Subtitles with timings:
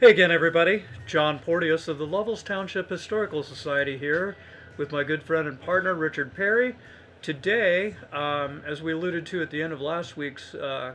[0.00, 0.84] Hey again, everybody.
[1.06, 4.34] John Porteous of the Lovells Township Historical Society here
[4.78, 6.74] with my good friend and partner, Richard Perry.
[7.20, 10.94] Today, um, as we alluded to at the end of last week's uh,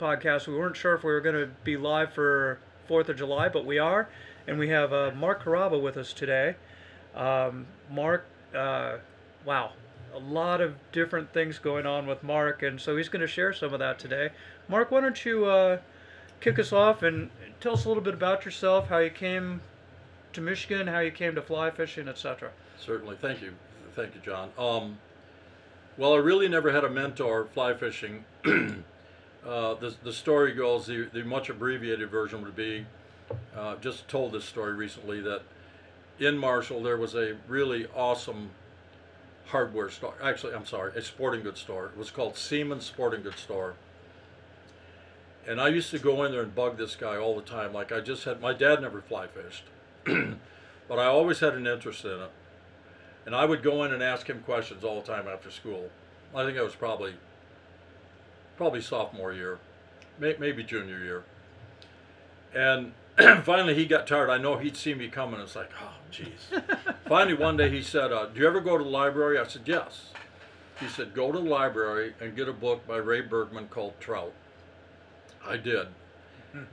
[0.00, 2.58] podcast, we weren't sure if we were going to be live for
[2.90, 4.08] 4th of July, but we are.
[4.48, 6.56] And we have uh, Mark Karaba with us today.
[7.14, 8.96] Um, Mark, uh,
[9.44, 9.70] wow,
[10.12, 13.52] a lot of different things going on with Mark, and so he's going to share
[13.52, 14.30] some of that today.
[14.68, 15.78] Mark, why don't you uh,
[16.40, 19.60] kick us off and tell us a little bit about yourself, how you came
[20.32, 22.50] to Michigan, how you came to fly fishing, etc.
[22.78, 23.54] Certainly, thank you,
[23.94, 24.50] thank you, John.
[24.58, 24.98] Um,
[25.96, 28.24] well, I really never had a mentor fly fishing.
[28.44, 32.86] uh, the, the story goes, the, the much abbreviated version would be,
[33.56, 35.42] uh, just told this story recently that
[36.18, 38.50] in Marshall there was a really awesome
[39.46, 40.14] hardware store.
[40.22, 41.86] Actually, I'm sorry, a sporting goods store.
[41.86, 43.74] It was called Seaman Sporting Goods Store.
[45.46, 47.72] And I used to go in there and bug this guy all the time.
[47.72, 49.64] Like I just had, my dad never fly fished,
[50.88, 52.30] but I always had an interest in it.
[53.24, 55.90] And I would go in and ask him questions all the time after school.
[56.34, 57.14] I think I was probably,
[58.56, 59.58] probably sophomore year,
[60.18, 61.24] may, maybe junior year.
[62.54, 62.92] And
[63.44, 64.30] finally he got tired.
[64.30, 65.40] I know he'd see me coming.
[65.40, 66.62] It's like, oh, jeez.
[67.08, 69.62] finally one day he said, uh, "Do you ever go to the library?" I said,
[69.64, 70.10] "Yes."
[70.80, 74.32] He said, "Go to the library and get a book by Ray Bergman called Trout."
[75.48, 75.86] I did,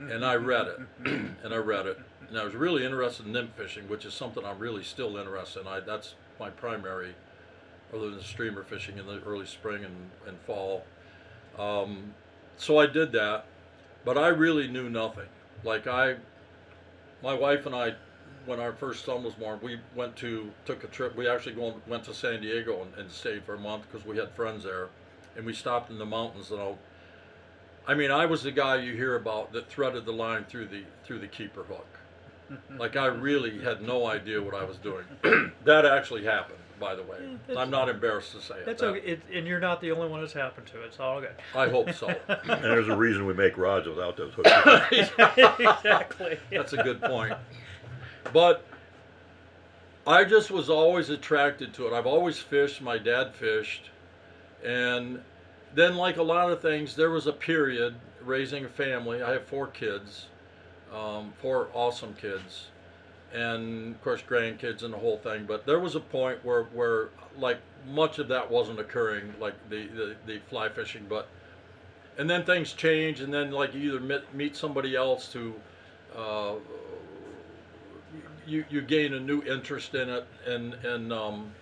[0.00, 0.78] and I read it,
[1.44, 4.44] and I read it, and I was really interested in nymph fishing, which is something
[4.44, 5.66] I'm really still interested in.
[5.66, 7.14] I that's my primary,
[7.92, 10.84] other than streamer fishing in the early spring and, and fall.
[11.58, 12.14] Um,
[12.56, 13.46] so I did that,
[14.04, 15.28] but I really knew nothing.
[15.62, 16.16] Like I,
[17.22, 17.94] my wife and I,
[18.46, 21.16] when our first son was born, we went to took a trip.
[21.16, 24.30] We actually went to San Diego and, and stayed for a month because we had
[24.32, 24.88] friends there,
[25.36, 26.50] and we stopped in the mountains.
[26.50, 26.78] And I'll,
[27.86, 30.84] I mean, I was the guy you hear about that threaded the line through the
[31.04, 31.86] through the keeper hook.
[32.78, 35.04] like I really had no idea what I was doing.
[35.64, 37.18] that actually happened, by the way.
[37.46, 38.66] that's- I'm not embarrassed to say it.
[38.66, 40.82] That's That- okay, it, and you're not the only one that's happened to.
[40.82, 41.34] It's all good.
[41.54, 42.08] I hope so.
[42.28, 44.50] And there's a reason we make rods without those hooks.
[44.92, 46.38] exactly.
[46.50, 47.34] That's a good point.
[48.32, 48.64] But
[50.06, 51.92] I just was always attracted to it.
[51.92, 52.82] I've always fished.
[52.82, 53.90] My dad fished.
[54.64, 55.20] And
[55.74, 59.22] then, like a lot of things, there was a period raising a family.
[59.22, 60.26] I have four kids,
[60.92, 62.68] um, four awesome kids,
[63.32, 65.44] and of course, grandkids and the whole thing.
[65.46, 67.08] But there was a point where, where
[67.38, 67.58] like,
[67.88, 71.06] much of that wasn't occurring, like the, the, the fly fishing.
[71.08, 71.28] But,
[72.16, 75.54] and then things change, and then, like, you either meet, meet somebody else to,
[76.16, 76.54] uh,
[78.46, 81.52] you, you gain a new interest in it and and um,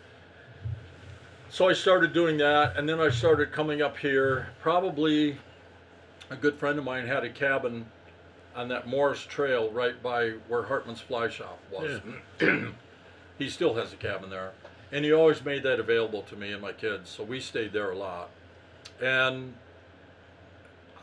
[1.52, 4.48] so I started doing that and then I started coming up here.
[4.62, 5.36] Probably
[6.30, 7.84] a good friend of mine had a cabin
[8.56, 12.00] on that Morris Trail right by where Hartman's Fly Shop was.
[13.38, 14.52] He still has a cabin there
[14.92, 17.90] and he always made that available to me and my kids so we stayed there
[17.90, 18.30] a lot.
[19.02, 19.54] And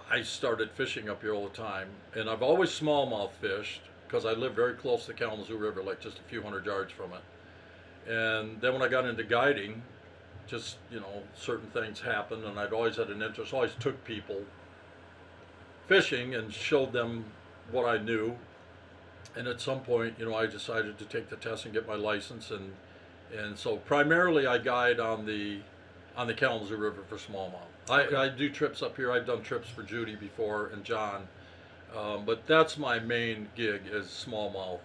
[0.09, 4.31] I started fishing up here all the time and I've always smallmouth fished because I
[4.31, 8.11] live very close to the Kalamazoo River, like just a few hundred yards from it.
[8.11, 9.83] And then when I got into guiding,
[10.49, 13.53] just you know, certain things happened, and I'd always had an interest.
[13.53, 14.43] Always took people
[15.87, 17.25] fishing and showed them
[17.71, 18.35] what I knew.
[19.35, 21.95] And at some point, you know, I decided to take the test and get my
[21.95, 22.73] license, and
[23.37, 25.59] and so primarily I guide on the
[26.17, 27.69] on the Kalamazoo River for smallmouth.
[27.89, 29.11] I, I do trips up here.
[29.11, 31.27] I've done trips for Judy before and John.
[31.95, 34.79] Um, but that's my main gig is smallmouth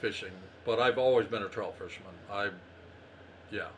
[0.00, 0.32] fishing.
[0.64, 2.14] But I've always been a trout fisherman.
[2.30, 2.50] I,
[3.50, 3.68] yeah,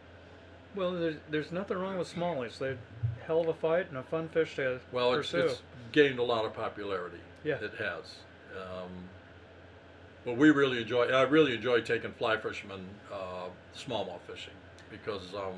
[0.74, 2.58] Well, there's, there's nothing wrong with smallies.
[2.58, 5.46] They're a hell of a fight and a fun fish to well, it's, pursue.
[5.46, 5.62] it's
[5.92, 7.18] gained a lot of popularity.
[7.44, 7.56] Yeah.
[7.56, 8.16] it has.
[8.56, 8.90] Um,
[10.24, 11.06] but we really enjoy.
[11.06, 14.54] I really enjoy taking fly fishermen uh, smallmouth fishing
[14.90, 15.54] because um,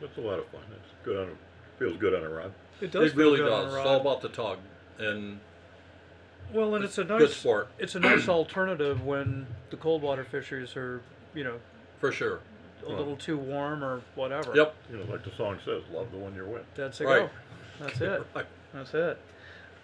[0.00, 0.62] It's a lot of fun.
[0.72, 2.52] It's good on a, feels good on a rod.
[2.80, 3.74] it does it feel really good on a does.
[3.76, 4.58] It's all about the tug
[4.98, 5.40] and
[6.52, 10.24] Well, and it's a good nice sport it's a nice alternative when the cold water
[10.24, 11.02] fisheries are,
[11.34, 11.60] you know,
[11.98, 12.40] for sure.
[12.86, 14.52] A little too warm or whatever.
[14.54, 14.74] Yep.
[14.90, 16.64] You know, like the song says, love the one you're with.
[16.74, 17.20] That's a Right.
[17.20, 17.30] go.
[17.86, 18.22] That's it.
[18.34, 18.46] Right.
[18.74, 19.18] That's it.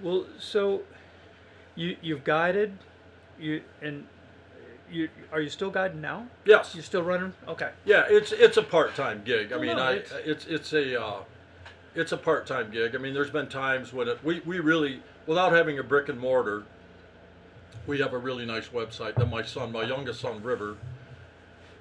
[0.01, 0.83] Well, so
[1.75, 2.77] you you've guided,
[3.39, 4.07] you and
[4.91, 6.27] you are you still guiding now?
[6.45, 6.75] Yes.
[6.75, 7.33] You're still running?
[7.49, 7.71] Okay.
[7.85, 9.53] Yeah, it's it's a part-time gig.
[9.53, 11.21] I Well, mean, no, I it's- it's it's a uh,
[11.95, 12.95] it's a part-time gig.
[12.95, 16.21] I mean, there's been times when it, we we really without having a brick and
[16.21, 16.65] mortar,
[17.87, 20.77] we have a really nice website that my son, my youngest son, River,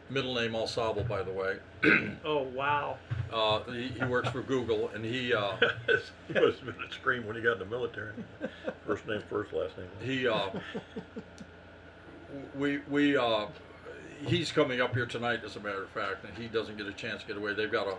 [0.10, 1.58] middle name Au Sable, by the way.
[2.26, 2.98] Oh wow.
[3.32, 5.56] Uh, he, he works for Google, and he uh,
[6.28, 8.14] he must have been a scream when he got in the military.
[8.88, 9.88] First name first, last name.
[10.02, 10.50] he uh,
[12.58, 13.46] we we uh,
[14.26, 16.94] he's coming up here tonight, as a matter of fact, and he doesn't get a
[16.94, 17.54] chance to get away.
[17.54, 17.96] They've got a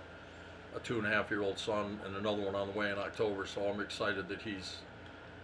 [0.77, 2.99] a two and a half year old son and another one on the way in
[2.99, 4.77] October, so I'm excited that he's.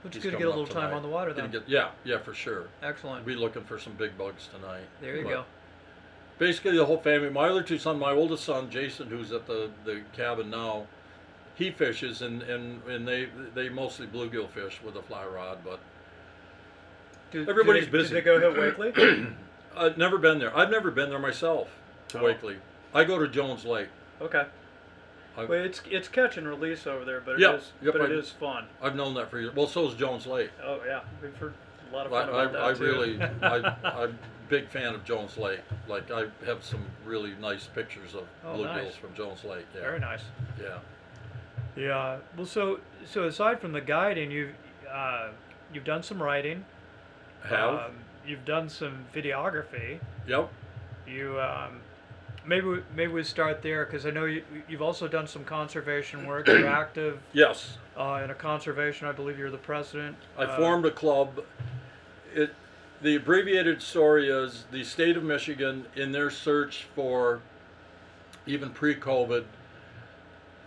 [0.03, 0.97] Which is he's good to get a coming little up time tonight.
[0.97, 2.67] on the water Gonna get- yeah, yeah, for sure.
[2.82, 3.25] Excellent.
[3.25, 4.82] We'll be looking for some big bugs tonight.
[5.00, 5.44] There you But go.
[6.38, 7.31] Basically, the whole family.
[7.31, 10.87] My other two sons, my oldest son Jason, who's at the, the cabin now,
[11.55, 15.58] he fishes and, and, and they they mostly bluegill fish with a fly rod.
[15.64, 15.79] But
[17.31, 18.14] Do- Everybody's do they, busy.
[18.14, 19.34] Did they go hit Wakeley?
[19.76, 20.56] I've never been there.
[20.56, 21.69] I've never been there myself
[22.08, 22.23] to Oh.
[22.25, 22.56] Wakeley.
[22.94, 23.88] I go to Jones Lake.
[24.20, 24.44] okay.
[25.34, 28.14] I, Well, it's it's catch and release over there, but it is Yep, but it
[28.14, 28.67] I- is fun.
[28.82, 29.55] I've known that for years.
[29.56, 30.50] Well, so is Jones Lake.
[30.62, 31.55] Oh yeah, we've heard
[31.90, 32.82] a lot of I, fun I, about that I too.
[32.84, 33.56] really, I,
[34.05, 34.08] a
[34.49, 35.61] big fan of Jones Lake.
[35.89, 38.94] Like I have some really nice pictures of Oh, bluegills nice.
[38.97, 39.67] from Jones Lake.
[39.75, 40.23] Yeah, Very nice.
[40.61, 40.79] yeah.
[41.77, 42.19] Yeah.
[42.37, 44.55] Well, so so aside from the guiding, you've
[44.91, 45.29] uh,
[45.73, 46.65] you've done some writing.
[47.44, 47.93] Have Um,
[48.27, 49.99] you've done some videography.
[50.27, 50.50] yep.
[51.06, 51.81] You um,
[52.47, 56.27] maybe we, maybe we start there because I know you you've also done some conservation
[56.27, 56.47] work.
[56.47, 57.79] You're active Yes.
[57.97, 59.09] uh, in a conservation.
[59.09, 60.17] I believe you're the president.
[60.39, 61.43] I Uh, formed a club.
[62.35, 62.55] It,
[63.03, 67.41] the abbreviated story is the state of Michigan, in their search for,
[68.47, 69.45] even pre-COVID,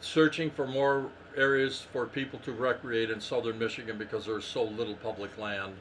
[0.01, 4.95] searching for more areas for people to recreate in southern Michigan because there's so little
[4.95, 5.75] public land.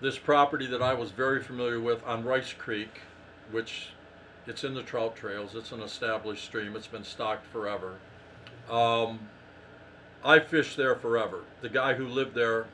[0.00, 3.00] This property that I was very familiar with on Rice Creek,
[3.50, 3.88] which
[4.46, 7.96] it's in the trout trails, it's an established stream, it's been stocked forever.
[8.70, 9.20] Um,
[10.24, 11.44] I fished there forever.
[11.60, 12.66] The guy who lived there,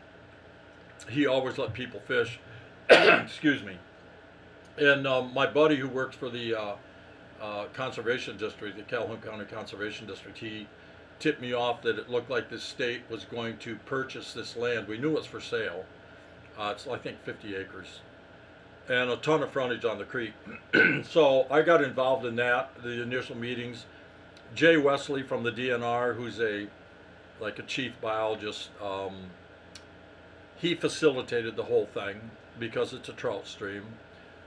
[1.10, 2.38] he always let people fish.
[2.90, 3.76] Excuse me.
[4.78, 6.74] And um, my buddy who works for the uh,
[7.40, 10.66] uh, conservation district, the Calhoun County Conservation District, he
[11.18, 14.88] tipped me off that it looked like the state was going to purchase this land.
[14.88, 15.84] We knew it's for sale.
[16.58, 18.00] Uh, it's I think 50 acres,
[18.88, 20.32] and a ton of frontage on the creek.
[21.04, 22.82] so I got involved in that.
[22.82, 23.86] The initial meetings.
[24.54, 26.68] Jay Wesley from the DNR, who's a
[27.40, 29.30] like a chief biologist, um,
[30.56, 33.84] he facilitated the whole thing because it's a trout stream.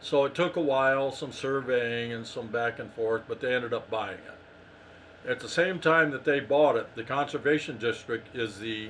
[0.02, 3.74] So it took a while, some surveying and some back and forth, but they ended
[3.74, 5.30] up buying it.
[5.30, 8.90] At the same time that they bought it, the conservation district is the,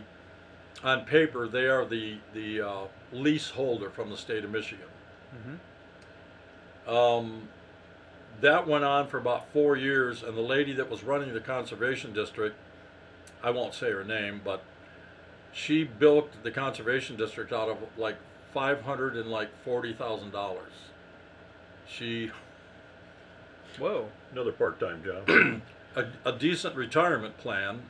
[0.84, 2.82] on paper, they are the the uh,
[3.14, 4.88] leaseholder from the state of Michigan.
[6.88, 7.48] Um,
[8.42, 12.12] that went on for about four years, and the lady that was running the conservation
[12.14, 12.58] district,
[13.42, 14.62] I won't say her name, but
[15.54, 18.18] she bilked the conservation district out of like
[18.56, 20.72] five hundred and like forty thousand dollars.
[21.88, 22.32] She
[23.78, 24.08] Whoa.
[24.32, 25.30] Another part-time job.
[25.96, 27.82] a, a decent retirement plan,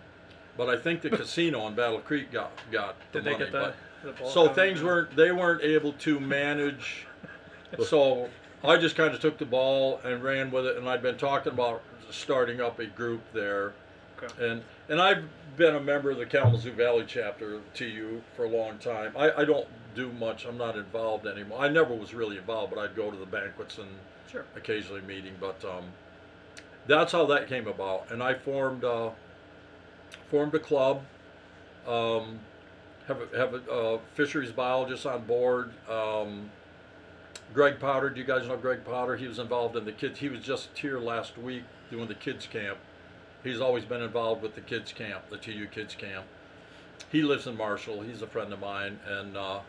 [0.58, 3.44] but I think the casino in Battle Creek got got the Did they money.
[3.46, 3.74] get the?
[4.04, 4.88] the but, ball so coming things down?
[4.88, 7.06] weren't they weren't able to manage.
[7.88, 8.28] so
[8.64, 11.54] I just kind of took the ball and ran with it, and I'd been talking
[11.54, 13.74] about starting up a group there.
[14.18, 14.50] Okay.
[14.50, 15.26] And and I've
[15.58, 19.14] been a member of the Kalamazoo Valley chapter TU for a long time.
[19.16, 20.46] I, I don't do much.
[20.46, 21.60] I'm not involved anymore.
[21.60, 23.90] I never was really involved, but I'd go to the banquets and
[24.32, 24.46] Sure.
[24.56, 25.34] occasionally meeting.
[25.40, 25.86] But um,
[26.88, 28.12] that's how that came about.
[28.12, 29.12] And I formed uh,
[30.30, 31.02] formed a club.
[31.88, 32.40] Um,
[33.08, 35.72] have a, have a uh, fisheries biologist on board.
[35.90, 36.50] Um,
[37.54, 39.16] Greg Potter, do you guys know Greg Potter?
[39.16, 40.20] He was involved in the kids.
[40.20, 42.78] He was just here last week doing the kids camp.
[43.44, 46.26] He's always been involved with the kids camp, the TU kids camp.
[47.12, 48.02] He lives in Marshall.
[48.02, 49.60] He's a friend of mine, and uh,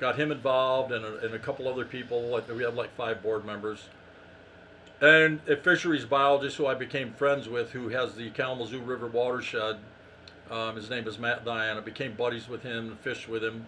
[0.00, 2.22] got him involved, and a, and a couple other people.
[2.28, 3.88] Like we have like five board members,
[5.00, 9.78] and a fisheries biologist who I became friends with, who has the Kalamazoo River watershed.
[10.50, 11.80] Um, his name is Matt Diana.
[11.82, 13.66] Became buddies with him and fished with him,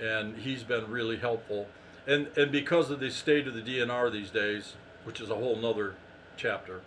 [0.00, 1.66] and he's been really helpful.
[2.06, 5.56] And and because of the state of the DNR these days, which is a whole
[5.56, 5.94] nother
[6.36, 6.80] chapter,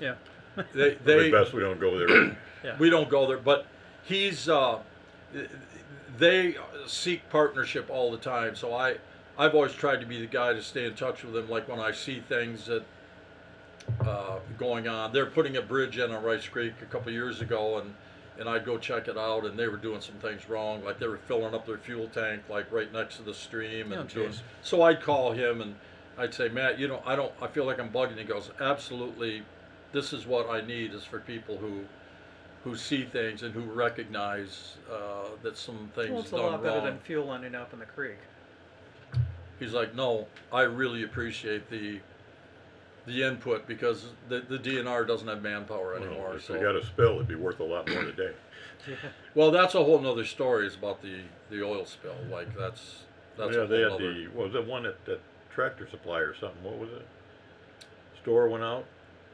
[0.00, 0.14] Yeah.
[0.74, 2.36] they Probably they best we don't go there.
[2.64, 2.76] Yeah.
[2.78, 3.66] we don't go there, but
[4.02, 4.80] he's uh,
[6.18, 6.56] they
[6.86, 8.54] seek partnership all the time.
[8.56, 8.96] So I
[9.38, 11.48] I've always tried to be the guy to stay in touch with them.
[11.48, 12.84] Like when I see things that
[14.00, 17.78] uh, going on, they're putting a bridge in on Rice Creek a couple years ago,
[17.78, 17.94] and
[18.38, 21.08] and I'd go check it out, and they were doing some things wrong, like they
[21.08, 24.32] were filling up their fuel tank like right next to the stream, and Oh, doing.
[24.62, 25.74] So I'd call him and
[26.16, 28.16] I'd say, Matt, you know, I don't, I feel like I'm bugging.
[28.18, 29.42] He goes, absolutely.
[29.92, 31.80] This is what I need is for people who,
[32.68, 36.62] who see things and who recognize uh, that some things Well, it's a done lot
[36.62, 36.84] better wrong.
[36.84, 38.18] than fuel ending up in the creek.
[39.58, 41.98] He's like, no, I really appreciate the,
[43.06, 46.28] the input because the, the DNR doesn't have manpower anymore.
[46.28, 48.32] Well, if so they got a spill, it'd be worth a lot more today.
[49.34, 50.66] well, that's a whole nother story.
[50.66, 52.14] Is about the the oil spill.
[52.30, 53.02] Like that's
[53.36, 55.20] that's yeah, a they had other- the what was it one at that
[55.52, 56.62] tractor supply or something?
[56.62, 57.06] What was it?
[58.22, 58.84] Store went out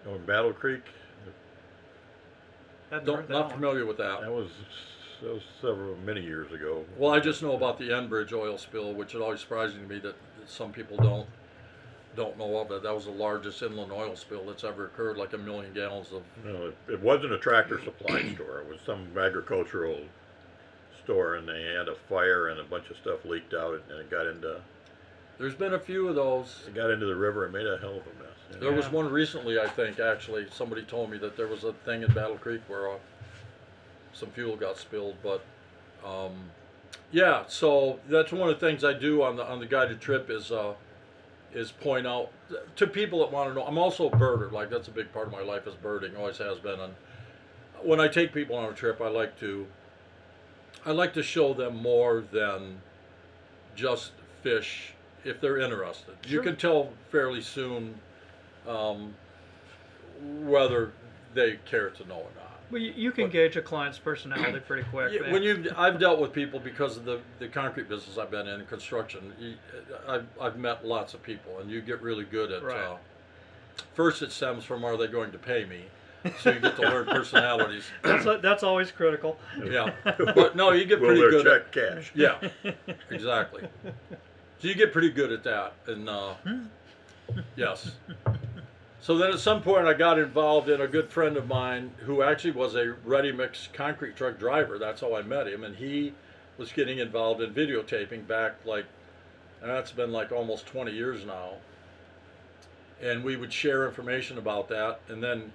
[0.07, 0.85] on Battle Creek.
[2.95, 3.55] Hadn't Don't, heard that not one.
[3.57, 4.21] familiar with that.
[4.21, 4.49] That was
[5.23, 6.85] that was several many years ago.
[6.97, 9.99] Well, I just know about the Enbridge oil spill, which is always surprising to me
[10.01, 11.27] that, that some people don't
[12.17, 12.83] don't know of it.
[12.85, 16.23] That was the largest inland oil spill that's ever occurred, like a million gallons of.
[16.45, 18.61] No, it, it wasn't a tractor supply store.
[18.61, 19.99] It was some agricultural
[21.03, 24.11] store, and they had a fire and a bunch of stuff leaked out, and it
[24.11, 24.61] got into
[25.39, 26.63] There's been a few of those.
[26.69, 28.34] it got into the river and made a hell of a mess.
[28.61, 30.01] There was one recently, I think.
[30.01, 32.97] Actually, somebody told me that there was a thing in Battle Creek where uh,
[34.13, 35.17] some fuel got spilled.
[35.23, 35.45] But
[36.05, 36.33] um,
[37.13, 40.31] yeah, so that's one of the things I do on the on the guided trip
[40.31, 40.75] is uh,
[41.53, 42.31] is point out
[42.77, 43.65] to people that want to know.
[43.67, 44.51] I'm also a birder.
[44.51, 46.17] Like that's a big part of my life is birding.
[46.17, 46.81] Always has been.
[46.81, 46.95] And
[47.83, 49.67] when I take people on a trip, I like to
[50.87, 52.81] I like to show them more than
[53.75, 54.93] just fish
[55.25, 56.15] if they're interested.
[56.25, 56.43] You Sure.
[56.43, 58.01] can tell fairly soon
[58.69, 59.15] um,
[60.23, 60.93] whether
[61.35, 62.51] they care to know or not.
[62.71, 65.13] Well, you, you can But- gauge a client's personality pretty quick.
[65.13, 68.49] Yeah, when you, I've dealt with people because of the, the concrete business I've been
[68.49, 69.33] in, construction.
[69.39, 69.55] You,
[70.09, 72.63] I've, I've met lots of people, and you get really good at.
[72.63, 72.77] Right.
[72.79, 72.97] Uh,
[73.95, 75.83] first, it stems from are they going to pay me,
[76.41, 77.85] so you get to learn personalities.
[78.03, 79.39] that's, that's always critical.
[79.63, 79.93] yeah,
[80.35, 81.45] but no, you get Will pretty their good.
[81.45, 82.13] check At, cash?
[82.15, 82.73] yeah,
[83.11, 83.69] exactly.
[83.85, 86.35] So you get pretty good at that, and uh,
[87.57, 87.93] yes.
[89.05, 92.23] So then at some point I got involved in a good friend of mine who
[92.23, 94.79] actually was a ready mix concrete truck driver.
[94.79, 96.15] That's how I met him, and he
[96.57, 98.87] was getting involved in videotaping back like,
[99.61, 101.51] and that's been like almost 20 years now.
[103.03, 105.53] And we would share information about that, and then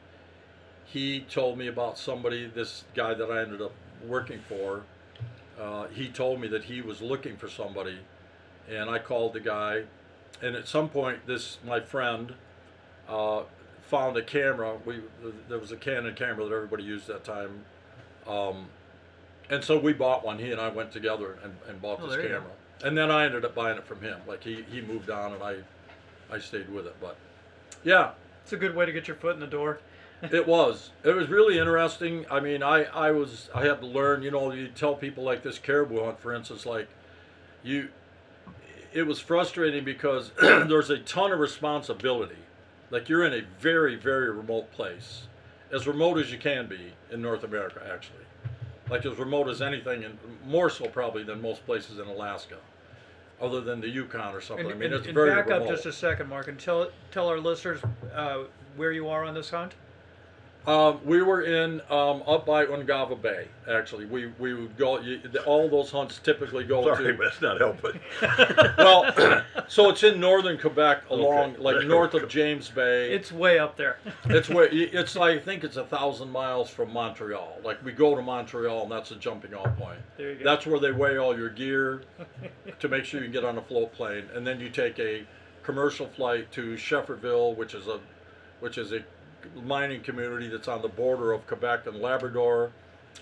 [0.85, 3.73] he told me about somebody, this guy that I ended up
[4.05, 4.83] working for.
[5.59, 7.97] Uh, he told me that he was looking for somebody,
[8.69, 9.85] and I called the guy.
[10.39, 12.35] And at some point, this my friend
[13.09, 13.43] uh,
[13.87, 14.77] found a camera.
[14.85, 15.01] We
[15.47, 17.65] there was a Canon camera that everybody used that time,
[18.27, 18.67] um,
[19.49, 20.39] and so we bought one.
[20.39, 22.35] He and I went together and, and bought Oh, this there you go.
[22.35, 22.51] camera.
[22.83, 24.19] And then I ended up buying it from him.
[24.27, 25.55] Like he, he moved on, and I
[26.31, 26.95] I stayed with it.
[27.01, 27.17] But
[27.83, 28.11] yeah,
[28.43, 29.79] It's a good way to get your foot in the door.
[30.21, 30.91] it was.
[31.03, 32.25] It was really interesting.
[32.29, 34.21] I mean, I, I was I had to learn.
[34.21, 36.87] You know, you tell people like this caribou hunt, for instance, like
[37.63, 37.89] you.
[38.91, 42.35] It was frustrating because there's a ton of responsibility.
[42.91, 45.23] Like you're in a very very remote place,
[45.71, 48.15] as remote as you can be in North America, actually.
[48.89, 52.57] Like as remote as anything, and more so probably than most places in Alaska,
[53.39, 54.65] other than the Yukon or something.
[54.65, 55.63] And, I mean, and- it's and very back remote.
[55.63, 57.79] up just a second, Mark, and tell tell our listeners
[58.13, 58.43] uh,
[58.75, 59.73] where you are on this hunt.
[60.69, 63.47] Um, we were in um, up by Ungava Bay.
[63.67, 64.99] Actually, we we would go.
[64.99, 67.17] You, the- all those hunts typically go Sorry, to.
[67.17, 67.99] but it's not helping.
[68.77, 71.61] Well, so it's in northern Quebec, along Okay.
[71.61, 73.11] like north of James Bay.
[73.11, 73.97] It's way up there.
[74.25, 77.57] it's where it's like I think it's a thousand miles from Montreal.
[77.63, 79.99] Like we go to Montreal, and that's a jumping off point.
[80.17, 80.43] There you go.
[80.43, 82.03] That's where they weigh all your gear
[82.79, 85.25] to make sure you can get on a float plane, and then you take a
[85.63, 87.99] commercial flight to Schefferville, which is a
[88.59, 88.99] which is a
[89.63, 92.71] mining community that's on the border of Quebec and Labrador,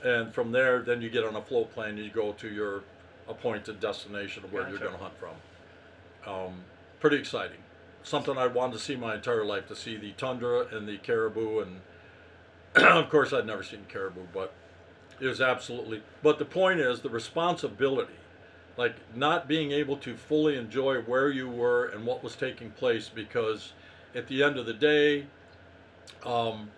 [0.04, 2.84] and from there, then you get on a float plane and you go to your
[3.28, 4.86] appointed destination of where you're Gotcha.
[4.86, 6.34] going to hunt from.
[6.34, 6.64] Um,
[7.00, 7.58] pretty exciting.
[8.04, 11.60] Something I'd wanted to see my entire life to see the tundra and the caribou,
[11.60, 11.82] and
[12.76, 14.54] of course I'd never seen caribou, but
[15.20, 16.04] it was absolutely.
[16.22, 18.14] But the point is the responsibility,
[18.78, 23.10] like not being able to fully enjoy where you were and what was taking place,
[23.10, 23.74] because
[24.16, 25.26] at the end of the day,
[26.26, 26.72] um,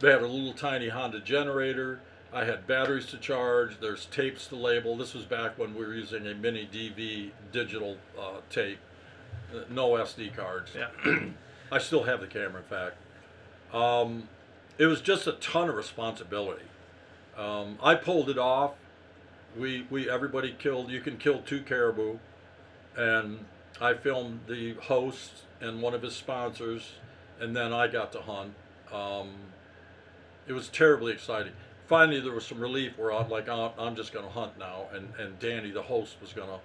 [0.00, 2.00] they had a little tiny Honda generator.
[2.32, 3.80] I had batteries to charge.
[3.80, 4.96] There's tapes to label.
[4.96, 8.78] This was back when we were using a mini DV digital uh, tape,
[9.54, 10.72] uh, no SD cards.
[10.76, 10.88] yeah.
[11.72, 12.96] I still have the camera, in fact.
[13.74, 14.28] Um,
[14.78, 16.64] it was just a ton of responsibility.
[17.36, 18.72] Um, I pulled it off.
[19.56, 20.90] We we everybody killed.
[20.90, 22.18] You can kill two caribou,
[22.96, 23.44] and
[23.80, 26.92] I filmed the host and one of his sponsors,
[27.40, 28.54] and then I got to hunt.
[28.92, 29.30] Um,
[30.46, 31.52] it was terribly exciting.
[31.86, 34.86] Finally, there was some relief where I'm like, I'm, I'm just going to hunt now,
[34.92, 36.58] and and Danny, the host, was going to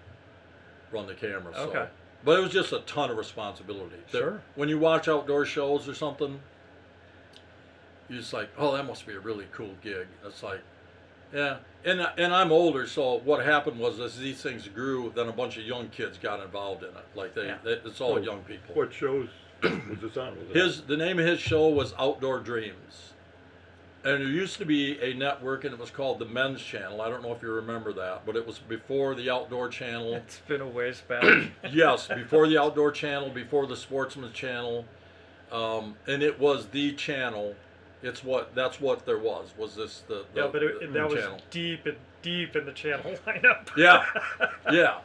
[0.91, 1.53] run the camera.
[1.55, 1.69] So.
[1.69, 1.87] Okay.
[2.25, 3.97] But it was just a ton of responsibility.
[4.11, 4.41] That- Sure.
[4.55, 6.39] When you watch outdoor shows or something,
[8.09, 10.07] you're just like, oh, that must be a really cool gig.
[10.25, 10.61] It's like,
[11.33, 11.57] yeah.
[11.85, 15.57] And and I'm older, so what happened was as these things grew, then a bunch
[15.57, 17.05] of young kids got involved in it.
[17.15, 17.57] Like they, Yeah.
[17.63, 18.75] they it's all So, young people.
[18.75, 19.27] What shows
[19.63, 20.37] was this on?
[20.37, 23.13] Was it His the name of his show was Outdoor Dreams,
[24.03, 27.01] and there used to be a network, and it was called the Men's Channel.
[27.01, 30.15] I don't know if you remember that, but it was before the Outdoor Channel.
[30.25, 31.23] It's been a ways back.
[31.71, 34.85] yes, before the Outdoor Channel, before the Sportsman's Channel,
[35.51, 37.55] um, and it was the channel.
[38.01, 39.53] It's what that's what there was.
[39.57, 41.39] Was this the, the yeah, but it, the that was channel?
[41.51, 43.69] deep and deep in the channel lineup.
[43.77, 44.03] Yeah,
[44.71, 44.97] yeah.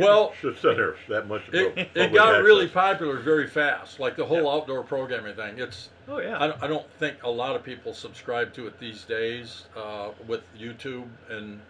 [0.00, 1.42] Well, Just center that much.
[1.52, 3.98] it, it public got really popular very fast.
[3.98, 5.58] Like the whole outdoor programming thing.
[5.58, 6.36] It's oh yeah.
[6.38, 10.10] I don't, I don't think a lot of people subscribe to it these days uh,
[10.28, 11.60] with YouTube and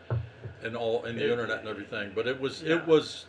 [0.64, 2.10] and all and the It- internet and everything.
[2.14, 2.76] But it was Yeah.
[2.76, 3.26] it was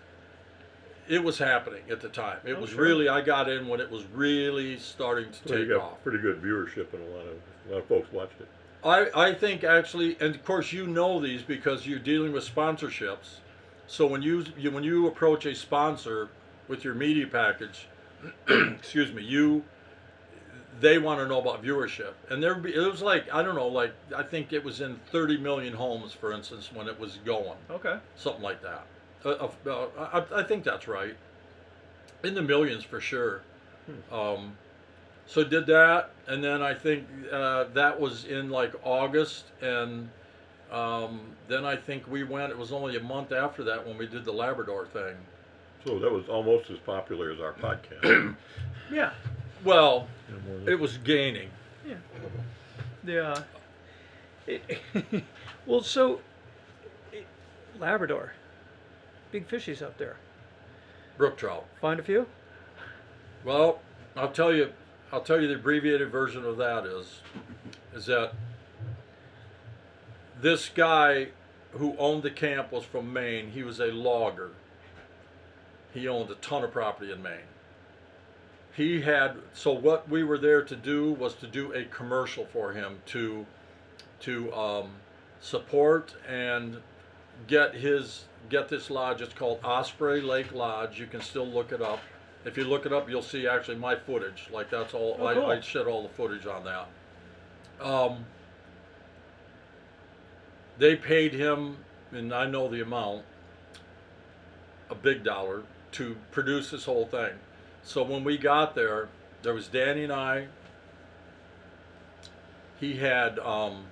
[1.07, 2.39] it was happening at the time.
[2.45, 2.81] It Oh, was sure.
[2.81, 6.03] really I got in when it was really starting to Well, you take got off.
[6.03, 7.37] pretty good viewership, and a lot of
[7.69, 8.47] a lot of folks watched it.
[8.83, 13.39] I, I think actually, and of course you know these because you're dealing with sponsorships.
[13.87, 16.29] So when you, you when you approach a sponsor
[16.67, 17.87] with your media package,
[18.47, 19.63] excuse me, you
[20.79, 23.67] they want to know about viewership, and there be, it was like I don't know,
[23.67, 27.57] like I think it was in 30 million homes, for instance, when it was going,
[27.69, 27.97] okay.
[28.15, 28.85] something like that.
[29.23, 31.15] Uh, uh, I, I think that's right,
[32.23, 33.41] in the millions for sure.
[34.11, 34.57] Um,
[35.27, 40.09] so did that, and then I think uh, that was in like August, and
[40.71, 42.51] um, then I think we went.
[42.51, 45.15] It was only a month after that when we did the Labrador thing.
[45.85, 48.35] So that was almost as popular as our podcast.
[48.91, 49.11] Yeah.
[49.63, 51.49] Well, You know, more than- it was gaining.
[53.05, 53.41] Yeah.
[54.47, 54.79] It,
[55.67, 56.21] well, so
[57.11, 57.25] it,
[57.79, 58.33] Labrador,
[59.31, 60.17] big fishies up there.
[61.17, 61.65] Brook trout.
[61.81, 62.25] Find a few.
[63.43, 63.79] Well,
[64.15, 64.71] I'll tell you.
[65.11, 67.21] I'll tell you the abbreviated version of that is,
[67.93, 68.33] is that
[70.41, 71.29] this guy
[71.71, 73.51] who owned the camp was from Maine.
[73.51, 74.51] He was a logger.
[75.93, 77.49] He owned a ton of property in Maine.
[78.75, 82.73] He had so what we were there to do was to do a commercial for
[82.73, 83.45] him to
[84.21, 84.89] to um,
[85.39, 86.81] support and
[87.47, 89.21] get his get this lodge.
[89.21, 90.99] It's called Osprey Lake Lodge.
[90.99, 91.99] You can still look it up.
[92.45, 94.47] If you look it up, you'll see actually my footage.
[94.51, 95.17] Like that's all.
[95.19, 95.45] Oh, cool.
[95.47, 96.87] I, I shed all the footage on that.
[97.85, 98.25] Um,
[100.77, 101.77] they paid him,
[102.11, 103.23] and I know the amount,
[104.89, 107.31] a big dollar to produce this whole thing.
[107.83, 109.09] So when we got there,
[109.41, 110.47] there was Danny and I.
[112.79, 113.85] He had um,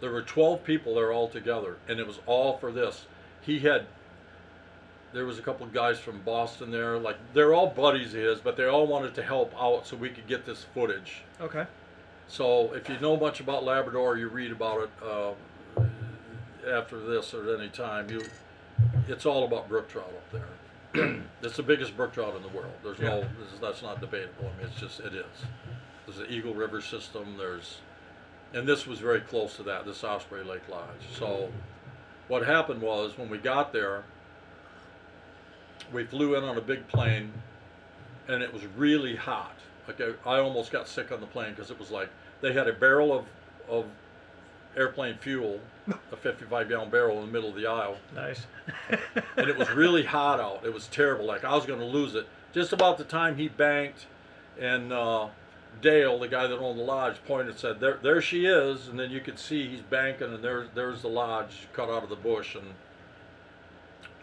[0.00, 3.06] there were 12 people there all together, and it was all for this.
[3.40, 3.86] He had
[5.12, 8.38] there was a couple of guys from Boston there, like they're all buddies of his,
[8.40, 11.22] but they all wanted to help out so we could get this footage.
[11.40, 11.66] Okay.
[12.28, 15.32] So if you know much about Labrador, you read about it uh,
[16.70, 18.08] after this or at any time.
[18.10, 18.22] You,
[19.08, 21.22] it's all about brook trout up there.
[21.42, 22.72] it's the biggest brook trout in the world.
[22.82, 23.28] There's no, Yeah.
[23.38, 24.50] this is, that's not debatable.
[24.54, 25.24] I mean, it's just it is.
[26.06, 27.36] There's the Eagle River system.
[27.38, 27.78] There's,
[28.54, 29.84] and this was very close to that.
[29.84, 30.86] This Osprey Lake Lodge.
[31.18, 31.50] So,
[32.28, 34.04] what happened was when we got there,
[35.92, 37.32] we flew in on a big plane,
[38.28, 39.56] and it was really hot.
[39.86, 42.08] Like I, almost got sick on the plane because it was like
[42.40, 43.26] they had a barrel of
[43.68, 43.86] of
[44.76, 45.60] airplane fuel,
[46.10, 48.46] a 55 gallon barrel in the middle of the aisle, Nice.
[49.36, 50.64] and it was really hot out.
[50.64, 51.26] It was terrible.
[51.26, 52.26] Like I was going to lose it.
[52.52, 54.06] Just about the time he banked,
[54.60, 55.28] and uh,
[55.80, 58.98] Dale, the guy that owned the lodge, pointed and said, "There, there she is." And
[58.98, 62.16] then you could see he's banking, and there's there's the lodge cut out of the
[62.16, 62.74] bush, and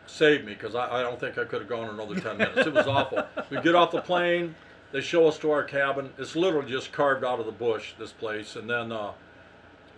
[0.10, 2.68] saved me because I, I don't think I could have gone another 10 minutes.
[2.68, 3.26] It was awful.
[3.50, 4.56] We get off the plane,
[4.92, 6.12] they show us to our cabin.
[6.18, 8.56] It's literally just carved out of the bush, this place.
[8.56, 9.12] And then uh,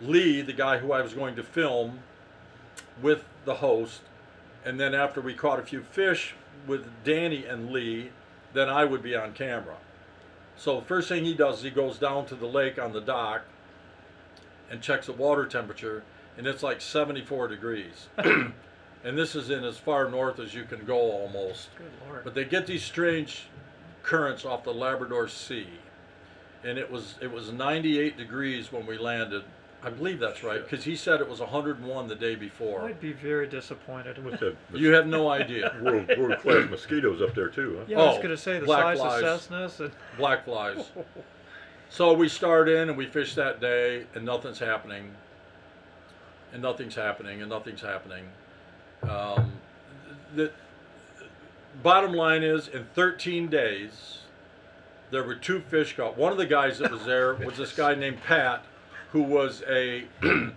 [0.02, 2.00] Lee, the guy who I was going to film
[3.02, 4.02] with the host,
[4.66, 6.36] and then after we caught a few fish
[6.68, 8.12] with Danny and Lee,
[8.54, 9.78] then I would be on camera.
[10.58, 13.44] So first thing he does is he goes down to the lake on the dock
[14.70, 16.04] and checks the water temperature,
[16.38, 18.08] and it's like 74 degrees.
[19.04, 21.70] and this is in as far north as you can go almost.
[21.78, 22.24] Good lord.
[22.24, 23.44] But they get these strange
[24.04, 25.68] currents off the Labrador Sea,
[26.64, 29.44] and it was it was 98 degrees when we landed.
[29.84, 32.82] I believe that's right because he said it was 101 the day before.
[32.82, 34.24] I'd be very disappointed.
[34.24, 35.76] Must have You have no idea.
[35.82, 37.86] world world class mosquitoes up there too, huh?
[37.88, 39.24] Yeah, I was Oh, gonna say the black size flies.
[39.24, 40.92] of Cessnas and Black flies.
[41.90, 45.16] So we start in and we fish that day, and nothing's happening.
[46.54, 48.26] And nothing's happening, and nothing's happening.
[49.04, 49.54] Um,
[50.36, 50.52] the
[51.82, 54.20] bottom line is, in 13 days,
[55.12, 56.18] there were two fish caught.
[56.18, 58.64] One of the guys that was there was this guy named Pat,
[59.12, 60.06] who was a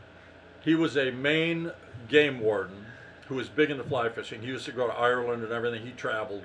[0.65, 1.73] he was a Maine
[2.09, 2.87] game warden
[3.27, 4.43] who was big into fly fishing.
[4.43, 5.85] He used to go to Ireland and everything.
[5.85, 6.45] He traveled,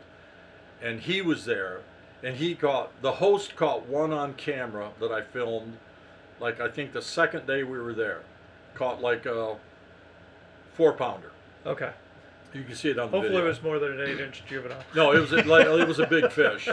[0.82, 1.82] and he was there,
[2.24, 5.78] and he caught the host caught one on camera that I filmed,
[6.40, 8.24] like I think the second day we were there,
[8.76, 9.58] caught like a
[10.74, 11.29] four pounder.
[11.66, 11.92] Okay.
[12.54, 13.46] You can see it on the Hopefully, video.
[13.46, 14.84] it was more than an eight-inch juvenile.
[14.96, 16.68] No, it was a, like it was a big fish.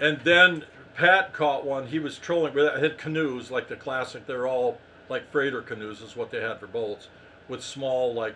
[0.00, 0.64] And then
[0.96, 1.86] Pat caught one.
[1.86, 2.56] He was trolling.
[2.58, 4.26] It had canoes like the classic.
[4.26, 7.08] They're all like freighter canoes is what they had for boats,
[7.48, 8.34] with small like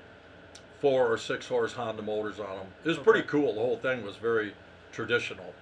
[0.80, 2.66] four or six horse Honda motors on them.
[2.84, 3.54] It was pretty cool.
[3.54, 4.54] The whole thing was very
[4.92, 5.52] traditional.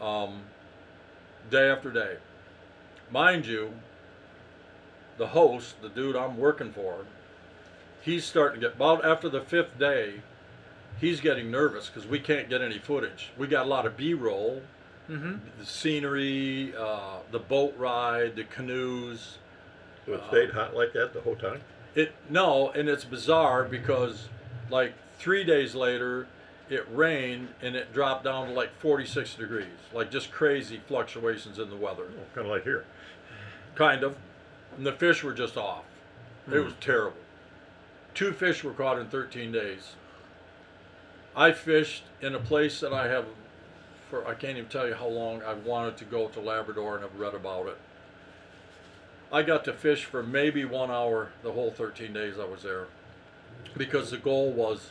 [0.00, 0.42] Um,
[1.50, 2.18] day after day,
[3.10, 3.72] mind you.
[5.16, 7.04] The host, the dude I'm working for,
[8.02, 10.22] he's starting to get about after the fifth day
[11.00, 13.30] he's getting nervous because we can't get any footage.
[13.38, 14.62] We got a lot of B-roll,
[15.08, 15.36] Mm-hmm.
[15.58, 19.38] the scenery, uh, the boat ride, the canoes.
[20.04, 21.62] So it stayed hot like that the whole time?
[21.94, 24.28] It no, and it's bizarre because
[24.70, 26.26] like three days later,
[26.68, 31.70] it rained and it dropped down to like 46 degrees, like just crazy fluctuations in
[31.70, 32.84] the weather, Oh, kind of like here.
[33.76, 34.14] kind of.
[34.76, 35.84] And the fish were just off.
[36.48, 36.64] It Hmm.
[36.64, 37.16] was terrible.
[38.18, 39.94] Two fish were caught in 13 days.
[41.36, 43.26] I fished in a place that I have
[44.10, 47.04] for I can't even tell you how long I've wanted to go to Labrador and
[47.04, 47.78] have read about it.
[49.30, 52.88] I got to fish for maybe one hour the whole 13 days I was there
[53.76, 54.90] because the goal was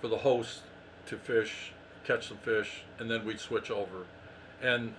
[0.00, 0.62] for the host
[1.08, 1.72] to fish,
[2.04, 4.06] catch some fish, and then we'd switch over.
[4.62, 4.94] And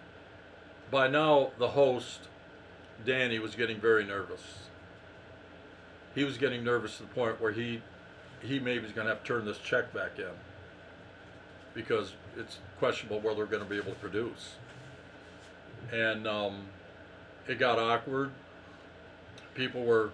[0.91, 2.19] by now, the host,
[3.03, 4.65] Danny, was getting very nervous.
[6.15, 7.81] He was getting nervous to the point where he
[8.41, 10.31] he maybe was going to have to turn this check back in
[11.73, 14.55] because it's questionable whether we're going to be able to produce.
[15.91, 16.61] And um,
[17.47, 18.31] it got awkward.
[19.53, 20.11] People were.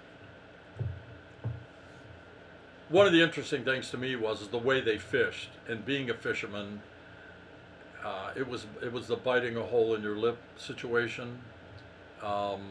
[2.90, 6.14] One of the interesting things to me was the way they fished, and being a
[6.14, 6.82] fisherman,
[8.04, 11.40] uh, it was it was the biting a hole in your lip situation.
[12.22, 12.62] Um,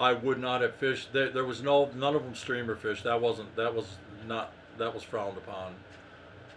[0.00, 1.12] I would not have fished.
[1.12, 3.02] There, there was no none of them streamer fish.
[3.02, 3.86] That wasn't that was
[4.26, 5.74] not that was frowned upon.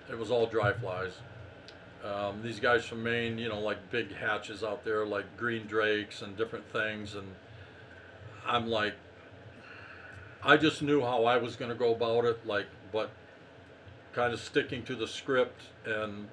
[0.09, 1.13] It was all dry flies.
[2.03, 6.21] Um, these guys from Maine, you know, like big hatches out there, like green drakes
[6.21, 7.27] and different things, and
[8.45, 8.93] I'm like,
[10.43, 13.09] I just knew how I was going to go about it, like, but
[14.11, 15.61] kind of sticking to the script.
[15.85, 16.27] And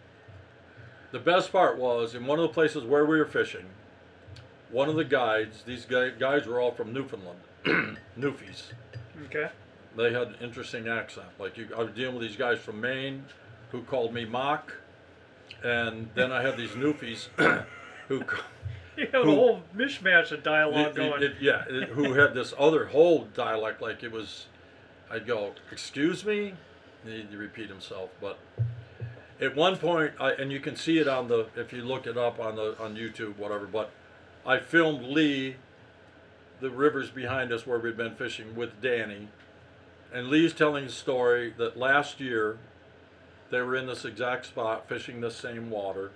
[1.13, 3.67] the best part was in one of the places where we were fishing,
[4.73, 7.39] one of the guides, these guy, guys were all from Newfoundland,
[8.19, 8.73] Newfies.
[9.27, 9.49] Okay.
[9.97, 11.27] They had an interesting accent.
[11.39, 13.25] Like you, I was dealing with these guys from Maine,
[13.73, 14.73] who called me mock,
[15.65, 17.29] and then I had these Newfies,
[18.09, 18.25] who,
[18.97, 21.23] You have a whole mishmash of dialogue it- going.
[21.23, 23.81] it- yeah, it- who had this other whole dialect.
[23.81, 24.47] Like it was,
[25.11, 26.55] I'd go, "Excuse me,"
[27.05, 28.11] and he'd repeat himself.
[28.21, 28.39] But
[29.41, 32.19] at one point, I, and you can see it on the if you look it
[32.19, 33.67] up on the on YouTube, whatever.
[33.67, 33.91] But
[34.47, 35.57] I filmed Lee,
[36.61, 39.29] the rivers behind us where we'd been fishing with Danny,
[40.13, 42.59] and Lee's telling the story that last year
[43.51, 46.11] they were in this exact spot fishing the same water.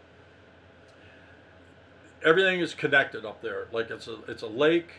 [2.24, 3.68] Everything is connected up there.
[3.72, 4.90] Like it's a it's a lake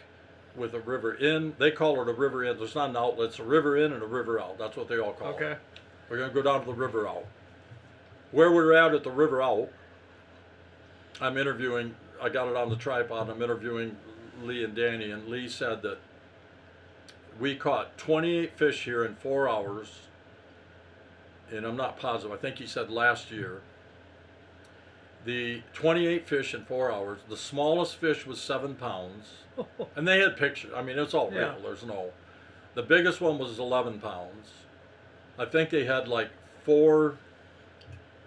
[0.55, 1.55] with a river in.
[1.57, 2.57] They call it a river in.
[2.57, 3.29] There's not an outlet.
[3.29, 4.57] It's a river in and a river out.
[4.57, 5.35] That's what they all call it.
[5.35, 5.55] okay.
[6.09, 7.25] We're gonna go down to the river out.
[8.31, 9.69] Where we're at at the river out,
[11.19, 11.95] I'm interviewing.
[12.21, 13.29] I got it on the tripod.
[13.29, 13.97] I'm interviewing
[14.43, 15.97] Lee and Danny, and Lee said that
[17.39, 20.01] we caught 28 fish here in four hours.
[21.51, 22.31] And I'm not positive.
[22.31, 23.61] I think he said last year.
[25.25, 27.19] The 28 fish in four hours.
[27.27, 29.25] The smallest fish was seven pounds,
[29.95, 30.71] and they had pictures.
[30.75, 31.39] I mean, it's all real.
[31.41, 31.55] Yeah.
[31.61, 32.11] There's no.
[32.75, 34.51] The biggest one was 11 pounds.
[35.37, 36.29] I think they had like
[36.63, 37.17] four.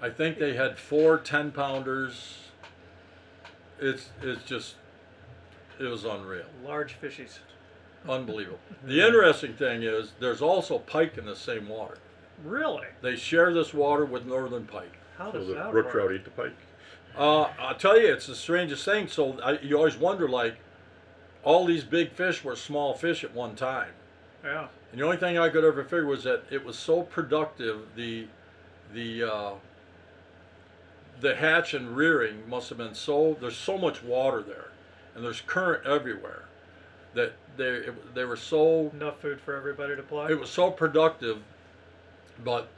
[0.02, 2.47] I think they had four 10 pounders.
[3.80, 4.74] It's it's just
[5.78, 7.38] it was unreal, Large fishies.
[8.08, 8.58] unbelievable.
[8.84, 11.98] The interesting thing is there's also pike in the same water.
[12.44, 12.86] Really?
[13.02, 14.92] They share this water with northern pike.
[15.16, 15.92] How So does the that brook work?
[15.92, 16.56] trout eat the pike.
[17.16, 19.08] Uh, I'll tell you, it's the strangest thing.
[19.08, 20.56] So I, you always wonder, like,
[21.42, 23.90] all these big fish were small fish at one time.
[24.44, 24.68] Yeah.
[24.92, 27.80] And the only thing I could ever figure was that it was so productive.
[27.96, 28.26] The
[28.94, 29.50] the uh,
[31.20, 33.36] the hatch and rearing must have been so.
[33.40, 34.70] There's so much water there,
[35.14, 36.44] and there's current everywhere.
[37.14, 40.30] That they it, they were so Enough food for everybody to play.
[40.30, 41.38] it was so productive,
[42.44, 42.68] but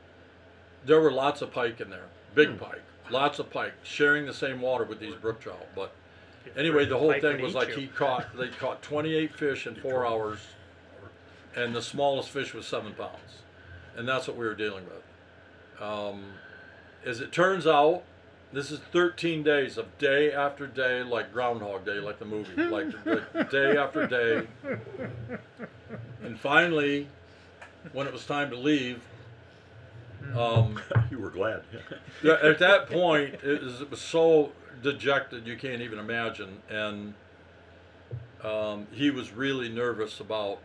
[0.84, 4.60] there were lots of pike in there, big pike, lots of pike, sharing the same
[4.60, 5.66] water with these brook trout.
[5.74, 5.92] But
[6.56, 7.74] anyway, the whole thing was like you.
[7.74, 10.38] he caught they caught 28 fish in four hours,
[11.56, 13.42] and the smallest fish was seven pounds,
[13.96, 15.82] and that's what we were dealing with.
[15.82, 16.24] Um,
[17.04, 18.04] as it turns out,
[18.52, 22.88] this is 13 days of day after day, like Groundhog Day, like the movie, like,
[23.04, 24.46] like day after day.
[26.22, 27.08] And finally,
[27.92, 29.02] when it was time to leave,
[30.36, 31.62] um, you were glad.
[32.24, 37.14] at that point, it was, it was so dejected you can't even imagine, and
[38.42, 40.58] um, he was really nervous about.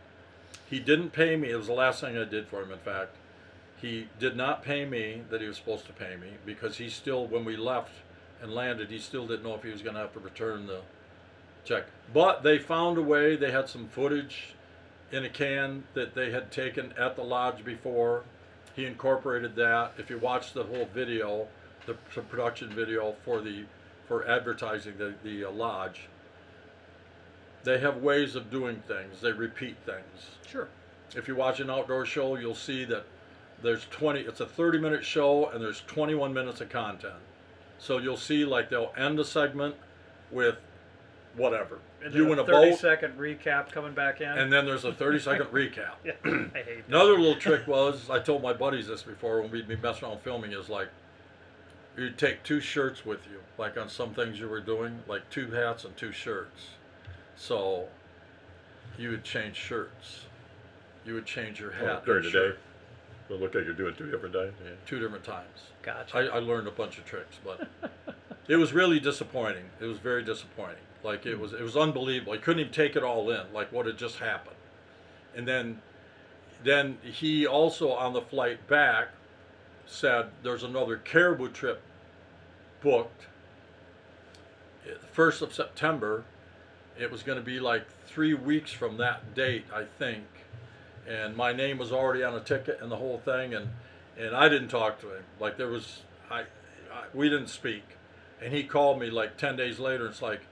[0.68, 1.50] He didn't pay me.
[1.50, 2.72] It was the last thing I did for him.
[2.72, 3.14] In fact,
[3.76, 7.26] he did not pay me that he was supposed to pay me because he still,
[7.26, 7.92] when we left
[8.40, 10.80] and landed, he still didn't know if he was going to have to return the
[11.64, 11.84] check.
[12.12, 13.36] But they found a way.
[13.36, 14.54] They had some footage
[15.12, 18.24] in a can that they had taken at the lodge before.
[18.74, 19.92] He incorporated that.
[19.98, 21.48] If you watch the whole video,
[21.86, 23.64] the production video for the
[24.06, 26.08] for advertising the the uh, lodge,
[27.64, 29.20] they have ways of doing things.
[29.20, 30.30] They repeat things.
[30.46, 30.68] Sure.
[31.14, 33.06] If you watch an outdoor show, you'll see that
[33.62, 34.20] there's 20.
[34.20, 37.14] It's a 30 minute show and there's 21 minutes of content.
[37.78, 39.74] So you'll see like they'll end a segment
[40.30, 40.56] with
[41.36, 44.28] whatever And you then in a 30 boat, second recap coming back in.
[44.28, 45.92] and then there's a 30 second recap.
[46.04, 46.84] yeah, I hate that.
[46.88, 50.20] Another little trick was I told my buddies this before when we'd be messing around
[50.22, 50.88] filming is like
[51.96, 55.50] you'd take two shirts with you, like on some things you were doing, like two
[55.50, 56.68] hats and two shirts.
[57.36, 57.88] So
[58.98, 60.24] you would change shirts.
[61.04, 62.56] You would change your hat during and the day.
[63.28, 64.52] Shirt So it looked like you're doing two different days.
[64.64, 64.70] Yeah.
[64.86, 65.70] two different times.
[65.82, 66.16] Gotcha.
[66.16, 67.68] I, I learned a bunch of tricks, but
[68.48, 69.64] it was really disappointing.
[69.80, 70.76] It was very disappointing.
[71.02, 72.32] Like it was, it was unbelievable.
[72.32, 74.56] I couldn't even take it all in, like what had just happened.
[75.34, 75.82] And then,
[76.64, 79.08] then he also on the flight back
[79.86, 81.82] said there's another caribou trip
[82.80, 83.26] booked.
[84.86, 86.24] Eh, first of September.
[86.98, 90.24] It was going to be like three weeks from that date, I think.
[91.08, 93.68] And my name was already on a ticket and the whole thing, and
[94.18, 95.24] and I didn't talk to him.
[95.38, 97.84] Like there was, I, I we didn't speak,
[98.42, 100.04] and he called me like ten days later.
[100.06, 100.42] And It's like,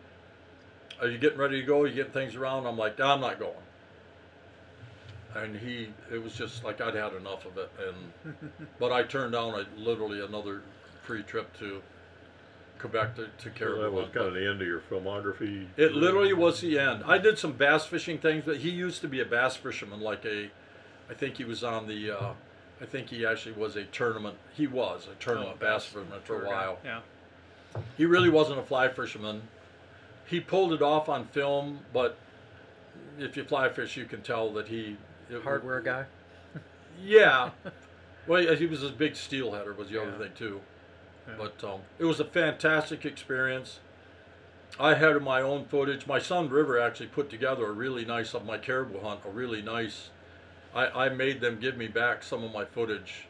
[1.00, 1.80] are you getting ready to go?
[1.82, 2.66] Are you getting things around?
[2.66, 3.54] I'm like, I'm not going.
[5.34, 8.36] And he, it was just like I'd had enough of it, and
[8.78, 10.62] but I turned down a, literally another
[11.02, 11.82] free trip to
[12.84, 13.82] Quebec to, to So Caribou.
[13.82, 15.66] that was kind of the end of your filmography.
[15.78, 17.02] It literally was the end.
[17.06, 20.24] I did some bass fishing things, but he used to be a bass fisherman, like
[20.26, 20.50] a,
[21.10, 22.32] I think he was on the, uh,
[22.82, 24.36] I think he actually was a tournament.
[24.52, 26.78] He was a tournament Oh, bass bass fisherman for a while.
[26.84, 27.00] Yeah.
[27.96, 29.42] He really wasn't a fly fisherman.
[30.26, 32.18] He pulled it off on film, but
[33.18, 34.98] if you fly fish, you can tell that he
[35.30, 36.04] it- Hardware guy.
[37.02, 37.50] Yeah.
[38.26, 40.18] well, he was a big steelheader was the other Yeah.
[40.18, 40.60] thing too.
[41.26, 41.34] Yeah.
[41.38, 43.80] But um, it was a fantastic experience.
[44.78, 46.06] I had my own footage.
[46.06, 49.20] My son River actually put together a really nice of my caribou hunt.
[49.24, 50.10] A really nice.
[50.74, 53.26] I, I made them give me back some of my footage,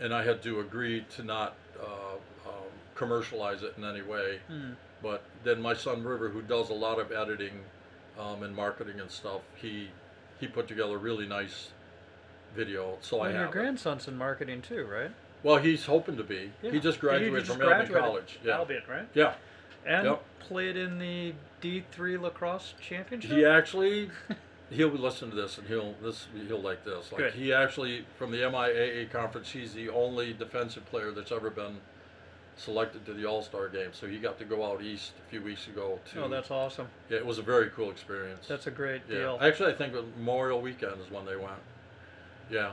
[0.00, 2.16] and I had to agree to not uh,
[2.48, 2.64] um,
[2.96, 4.40] commercialize it in any way.
[4.48, 4.72] Hmm.
[5.02, 7.60] But then my son River, who does a lot of editing
[8.18, 9.88] um, and marketing and stuff, he
[10.40, 11.70] he put together a really nice
[12.56, 12.98] video.
[13.00, 13.50] So Well, I your have.
[13.50, 13.52] it.
[13.52, 15.12] grandson's in marketing too, right?
[15.46, 16.50] Well, he's hoping to be.
[16.60, 16.72] Yeah.
[16.72, 18.02] He just graduated just from Albion graduated.
[18.02, 18.38] College.
[18.44, 18.54] Yeah.
[18.56, 19.08] Albion, right?
[19.14, 19.34] Yeah.
[19.86, 20.24] And Yep.
[20.40, 23.30] played in the D3 lacrosse championship.
[23.30, 24.10] He actually,
[24.70, 27.12] he'll listen to this and he'll this he'll like this.
[27.12, 27.34] Like Good.
[27.34, 31.80] he actually from the MIAA conference, he's the only defensive player that's ever been
[32.56, 33.90] selected to the All Star game.
[33.92, 36.00] So he got to go out east a few weeks ago.
[36.12, 36.88] To Oh, that's awesome.
[37.08, 38.48] yeah, it was a very cool experience.
[38.48, 39.18] That's a great yeah.
[39.18, 39.38] deal.
[39.40, 41.62] Actually, I think Memorial Weekend is when they went.
[42.50, 42.72] Yeah.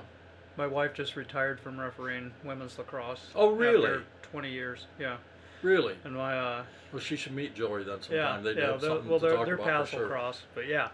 [0.58, 3.28] My wife just retired from refereeing women's lacrosse.
[3.36, 3.90] Oh, really?
[3.90, 4.86] After 20 years.
[5.00, 5.18] Yeah.
[5.64, 5.96] Really?
[6.04, 8.16] And my uh, Well, she should meet Joey then sometime.
[8.16, 8.72] yeah, They'd yeah.
[8.74, 10.02] have something well, to they're talk they're about past sure.
[10.02, 10.90] lacrosse, but yeah,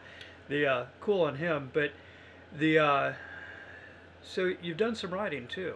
[0.47, 1.71] the uh, cool on him.
[1.73, 1.91] But
[2.57, 3.13] the uh,
[4.23, 5.73] so you've done some writing too.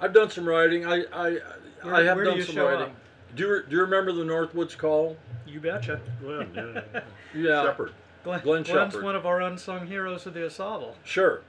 [0.00, 0.84] I've done some writing.
[0.86, 1.38] I I
[1.82, 2.82] Where- I have where do done you some show writing.
[2.86, 2.96] up?
[3.36, 5.16] Do you do you remember the Northwoods call?
[5.46, 6.00] You betcha.
[6.20, 7.00] Glenn, yeah.
[7.34, 7.62] Yeah.
[7.64, 7.92] Sheppard.
[8.24, 9.04] Glenn, Glenn Glenn's Sheppard.
[9.04, 10.96] one of our unsung heroes of the Au Sable.
[11.04, 11.42] Sure.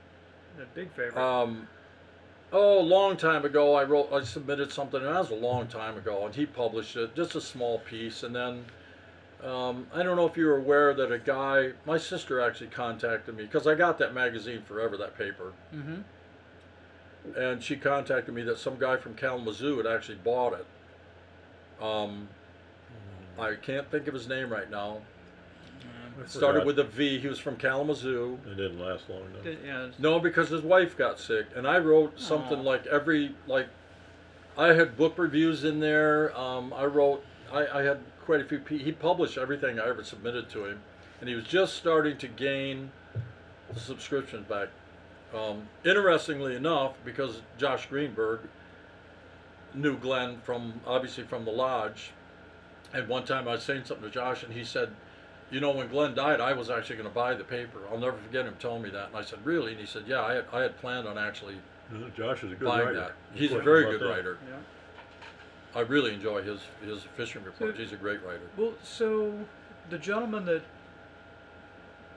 [0.59, 1.17] A big favorite.
[1.17, 1.67] Um,
[2.51, 5.67] oh, a long time ago, I wrote, I submitted something, and that was a long
[5.67, 8.65] time ago, and he published it, just a small piece, and then.
[9.43, 13.43] Um, I don't know if you're aware that a guy, my sister actually contacted me
[13.45, 16.01] because I got that magazine forever, that paper, mm-hmm.
[17.35, 21.83] and she contacted me that some guy from Kalamazoo had actually bought it.
[21.83, 22.29] Um,
[23.39, 24.99] I can't think of his name right now.
[26.21, 27.19] I It started with a V.
[27.19, 28.37] He was from Kalamazoo.
[28.45, 29.49] It didn't last long though.
[29.65, 29.87] Yeah.
[29.97, 32.63] No, because his wife got sick, and I wrote something Aw.
[32.63, 33.67] like every like.
[34.57, 36.37] I had book reviews in there.
[36.37, 37.23] Um, I wrote.
[37.51, 38.59] I, I had quite a few.
[38.59, 40.81] pe- He published everything I ever submitted to him,
[41.19, 42.91] and he was just starting to gain
[43.73, 44.67] the subscriptions back.
[45.35, 48.41] Um, interestingly enough, because Josh Greenberg
[49.73, 52.11] knew Glenn from obviously from the lodge.
[52.93, 54.91] And one time I was saying something to Josh, and he said,
[55.51, 57.79] "You know, when Glenn died, I was actually going to buy the paper.
[57.91, 60.21] I'll never forget him telling me that." And I said, "Really?" And he said, "Yeah,
[60.23, 61.57] I had, I had planned on actually
[62.15, 62.99] Josh is a good buying writer.
[62.99, 63.11] that.
[63.33, 64.09] No He's a question very about good that.
[64.09, 64.37] writer.
[64.49, 64.55] Yeah.
[65.75, 67.77] I really enjoy his his fishing reports.
[67.77, 68.49] So- He's a great writer.
[68.57, 69.33] Well, so
[69.89, 70.61] the gentleman that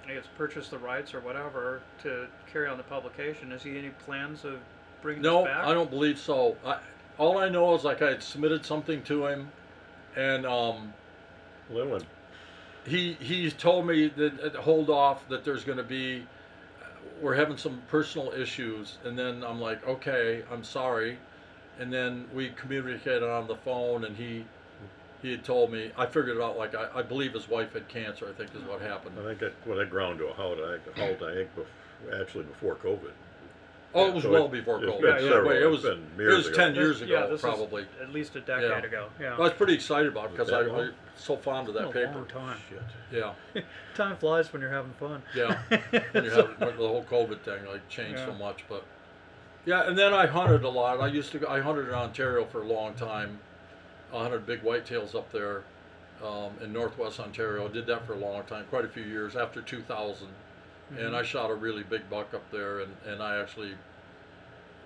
[0.06, 3.88] I guess purchased the rights or whatever to carry on the publication, is he any
[3.90, 4.58] plans of
[5.02, 5.64] bringing No, this back?
[5.64, 6.56] No, I don't believe so.
[6.64, 6.78] I,
[7.18, 9.50] all I know is like I had submitted something to him,
[10.14, 10.92] and um,
[11.70, 12.02] Lillian,
[12.86, 16.26] he he's told me that uh, hold off that there's going to be
[17.22, 21.16] we're having some personal issues and then i'm like okay i'm sorry
[21.78, 24.44] and then we communicated on the phone and he
[25.22, 27.88] he had told me i figured it out like i, I believe his wife had
[27.88, 30.58] cancer i think is what happened I think that well, that ground to a halt.
[30.58, 33.12] I, halt, I think bef- actually before COVID.
[33.94, 35.82] oh it was So well it- before it's covid been yeah, several- wait, it it's
[35.82, 36.56] was been it years was ago.
[36.56, 38.78] 10 This- years yeah, ago this is probably at least a decade Yeah.
[38.84, 39.08] ago.
[39.20, 39.34] Yeah.
[39.36, 40.90] i was pretty excited about it because that I, long?
[41.16, 42.56] So fond of that a paper long time.
[42.68, 42.82] Shit.
[43.12, 43.32] yeah
[43.94, 45.22] Time flies when you're having fun.
[45.34, 45.56] Yeah,
[46.12, 48.38] when you have the whole COVID thing like changed so Yeah.
[48.38, 48.84] much, but
[49.66, 51.00] yeah, and then I hunted a lot.
[51.00, 53.38] I used to go, I hunted in Ontario for a long time.
[54.12, 55.62] I hunted big whitetails up there
[56.22, 57.66] um, in northwest Ontario.
[57.68, 60.28] Did that for a long time, quite a few years after 2000,
[60.92, 60.98] Mm-hmm.
[61.06, 63.72] and I shot a really big buck up there, and and I actually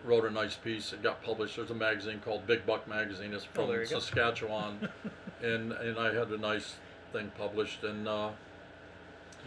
[0.04, 0.92] wrote a nice piece.
[0.92, 1.56] It got published.
[1.56, 3.32] There's a magazine called Big Buck Magazine.
[3.34, 3.98] It's Oh, from there you go.
[3.98, 4.88] Saskatchewan,
[5.42, 6.76] and and I had a nice
[7.12, 8.30] thing published in Uh,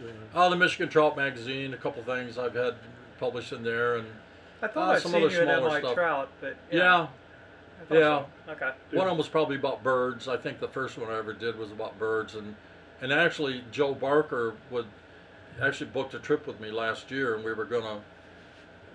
[0.02, 0.10] Yeah.
[0.34, 2.74] Oh, the Michigan Trout magazine, a couple things I've had
[3.20, 4.06] published in there, and
[4.62, 5.94] I thought Uh, I'd some seen other you at smaller MI stuff.
[5.94, 6.78] Trout, but yeah.
[6.78, 8.24] yeah, yeah.
[8.46, 8.52] so.
[8.52, 8.70] Okay.
[8.92, 10.28] one of them was probably about birds.
[10.28, 12.56] I think the first one I ever did was about birds, and
[13.00, 14.86] and actually Joe Barker would
[15.60, 18.00] actually booked a trip with me last year, and we were gonna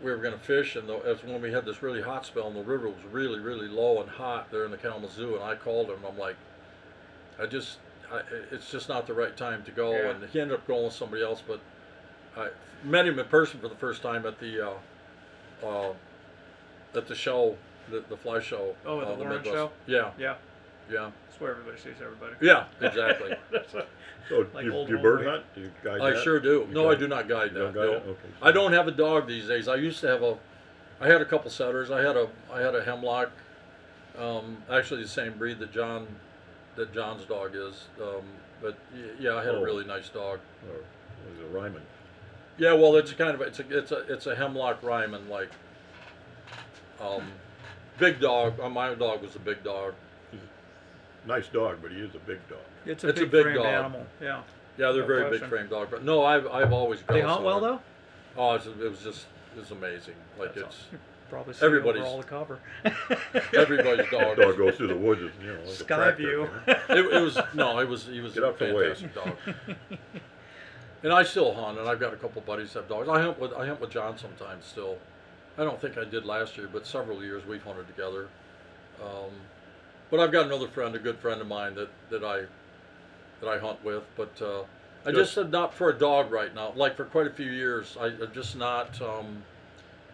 [0.02, 2.56] we were gonna fish, and the, as when we had this really hot spell, and
[2.56, 5.90] the river was really really low and hot there in the Kalamazoo, and I called
[5.90, 5.98] him.
[5.98, 6.36] and I'm like,
[7.40, 7.78] I just
[8.12, 8.22] I,
[8.52, 10.10] it's just not the right time to go, Yeah.
[10.12, 11.60] and he ended up going with somebody else, but
[12.38, 12.50] I
[12.84, 14.70] met him in person for the first time at the
[15.64, 15.94] uh, uh,
[16.96, 17.58] at the show,
[17.90, 18.76] the, the fly show.
[18.86, 19.50] Oh, at uh, the Warren Midwest.
[19.56, 19.72] show?
[19.88, 20.36] Yeah, Yeah.
[20.92, 22.34] yeah, That's where everybody sees everybody.
[22.42, 23.32] yeah, exactly.
[23.54, 23.64] A-
[24.30, 25.44] So Like you, old you bird hunt?
[25.56, 26.24] Do you guide I that?
[26.24, 26.66] sure do.
[26.68, 27.80] You No, I do not guide You don't that.
[27.80, 27.94] guide no.
[27.98, 28.04] it?
[28.08, 28.30] Okay.
[28.42, 29.68] I don't have a dog these days.
[29.68, 30.38] I used to have a,
[31.00, 31.92] I had a couple setters.
[31.92, 33.32] I had a, I had a hemlock,
[34.18, 36.08] um, actually the same breed that John,
[36.78, 37.86] that John's dog is.
[38.02, 38.24] Um,
[38.62, 39.62] but y- yeah, I had Oh.
[39.62, 40.40] a really nice dog.
[40.70, 40.76] Or
[41.30, 41.82] was it Ryman?
[42.58, 45.50] Yeah, well, it's a kind of it's a it's a it's a hemlock Ryman like.
[47.00, 47.24] Um,
[48.00, 48.60] big dog.
[48.60, 49.94] Uh, my dog was a big dog.
[51.28, 52.60] Nice dog, but he is a big dog.
[52.86, 53.66] It's a It's a big, big framed dog.
[53.68, 54.08] animal.
[54.22, 54.42] Yeah.
[54.78, 55.40] Yeah, they're No very question.
[55.42, 55.90] big frame dog.
[55.92, 57.02] But no, I've I've always.
[57.02, 57.82] They groused hunt well on though.
[58.38, 60.16] Oh, it's, it was just it was amazing.
[60.40, 62.60] Like That's it's Probably see Everybody's- over all the cover.
[63.58, 64.38] everybody's dog.
[64.38, 66.50] Dog goes through the woods, and, you know, like a Sky tractor, view.
[66.68, 68.94] it, it was no, it was he was Get a out the way.
[68.94, 69.38] fantastic dog.
[71.04, 73.08] And I still hunt, and I've got a couple buddies that have dogs.
[73.10, 74.98] I hunt with I hunt with John sometimes still.
[75.58, 78.28] I don't think I did last year, but several years we've hunted together.
[79.02, 79.32] Um,
[80.10, 82.44] but I've got another friend, a good friend of mine that, that I
[83.42, 84.04] that I hunt with.
[84.16, 84.62] But uh,
[85.06, 85.16] I Good.
[85.16, 86.74] just said not for a dog right now.
[86.76, 89.00] Like for quite a few years, I, I'm just not.
[89.02, 89.44] Um,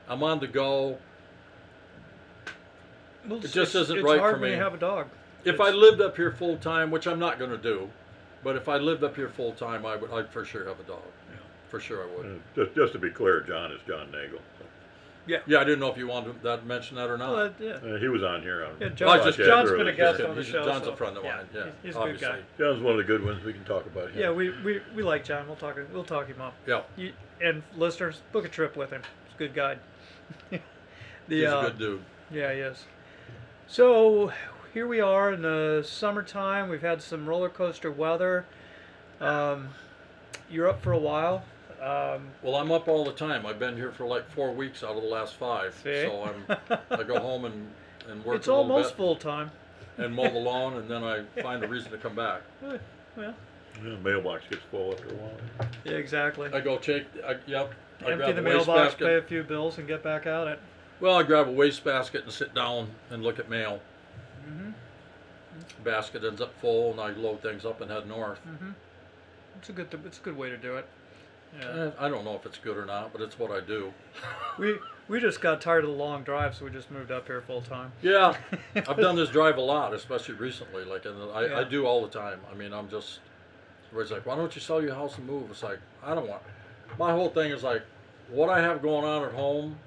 [0.10, 0.98] I'm on the go.
[3.28, 4.58] Well, It it's- just it's- isn't it's right hard for when me.
[4.58, 5.08] you have a dog.
[5.46, 7.90] If I It's- lived up here full time, which I'm not going to do,
[8.44, 10.12] but if I lived up here full time, I would.
[10.12, 11.04] I'd for sure have a dog.
[11.70, 12.26] For sure, I would.
[12.26, 12.30] Uh,
[12.64, 14.40] Just, just to be clear, John is John Nagel.
[15.26, 15.40] Yeah.
[15.48, 17.32] Yeah, I didn't know if you wanted to that mention that or not.
[17.32, 17.94] Well, that- yeah.
[17.94, 18.66] uh, he was on here.
[18.66, 20.28] On Yeah, I John, just- John's earlier been a this guest year.
[20.28, 20.66] on the He's- show.
[20.66, 22.28] John's a friend of yeah, mine, yeah, he's, he's a obviously.
[22.28, 22.64] good guy.
[22.66, 23.44] John's one of the good ones.
[23.44, 24.20] We can talk about him.
[24.20, 25.48] Yeah, we, we, we like John.
[25.48, 26.54] We'll talk we'll talk him up.
[26.68, 29.02] Yeah, You, and listeners, book a trip with him.
[29.28, 29.78] He's a good guy.
[30.50, 30.60] The,
[31.28, 32.04] he's uh, a good dude.
[32.32, 32.86] Yeah, he is.
[33.68, 34.32] So
[34.74, 36.70] here we are in the summertime.
[36.70, 38.46] We've had some roller coaster weather.
[39.22, 39.70] Um,
[40.50, 41.44] you're up for a while.
[41.82, 43.46] Um, Well, I'm up all the time.
[43.46, 45.74] I've been here for like four weeks out of the last five.
[45.84, 46.04] See?
[46.04, 46.58] So I'm.
[46.92, 47.68] I go home and
[48.10, 49.50] and work it's a almost full time.
[49.98, 52.42] and mow the lawn, and then I find a reason to come back.
[52.62, 52.80] Well,
[53.18, 55.68] Yeah, mailbox gets full after a while.
[55.86, 56.50] yeah, exactly.
[56.54, 57.06] I go take.
[57.26, 57.74] I, yep.
[58.02, 59.06] I Empty grab the a mailbox, basket.
[59.06, 60.60] pay a few bills, and get back out it.
[61.00, 63.80] Well, I grab a wastebasket and sit down and look at mail.
[64.46, 64.72] hmm
[65.84, 68.40] Basket ends up full, and I load things up and head north.
[68.40, 68.72] hmm
[69.58, 69.88] It's a good.
[70.06, 70.86] It's a good way to do it.
[71.60, 71.68] Yeah.
[71.86, 73.94] Eh, I don't know if it's good or not, but it's what I do.
[74.60, 74.78] We
[75.08, 77.62] we just got tired of the long drive, so we just moved up here full
[77.62, 77.92] time.
[78.04, 78.36] Yeah,
[78.76, 80.86] I've done this drive a lot, especially recently.
[80.86, 81.64] Like, and I, I Yeah.
[81.64, 82.40] do all the time.
[82.52, 83.20] I mean, I'm just.
[83.92, 86.42] Everybody's like, "Why don't you sell your house and move?" It's like I don't want.
[87.00, 87.84] My whole thing is like,
[88.30, 89.78] what I have going on at home,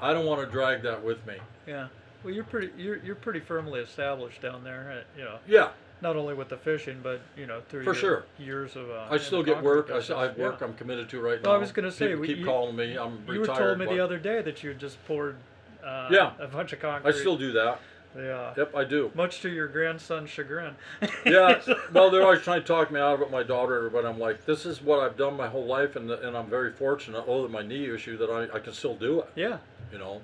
[0.00, 1.36] I don't want to drag that with me.
[1.66, 1.88] Yeah.
[2.22, 5.04] Well, you're pretty you're you're pretty firmly established down there.
[5.04, 5.70] uh, You know, Yeah,
[6.00, 8.24] not only with the fishing, but you know through For your sure.
[8.38, 8.90] years of.
[8.90, 9.90] Uh, I still get work.
[9.90, 10.16] I, business.
[10.16, 10.66] I have work Yeah.
[10.66, 11.56] I'm committed to right Well, now.
[11.56, 12.96] I was gonna say, people we- keep you- calling me.
[12.96, 13.58] I'm You retired.
[13.58, 15.36] told me but the other day that you just poured.
[15.84, 16.32] Uh, Yeah.
[16.38, 17.14] A bunch of concrete.
[17.14, 17.78] I still do that.
[18.16, 18.54] Yeah.
[18.56, 19.10] Yep, I do.
[19.14, 20.76] Much to your grandson's chagrin.
[21.26, 21.60] Yeah,
[21.92, 24.44] well, they're always trying to talk me out of it, my daughter, but I'm like,
[24.44, 27.50] this is what I've done my whole life, and, and I'm very fortunate, other than
[27.50, 29.58] my knee issue, that I, I can still do it, yeah.
[29.90, 30.20] you know.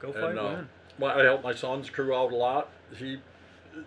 [0.00, 0.56] Go fight And uh,
[0.98, 2.70] my, I help my son's crew out a lot.
[2.96, 3.18] He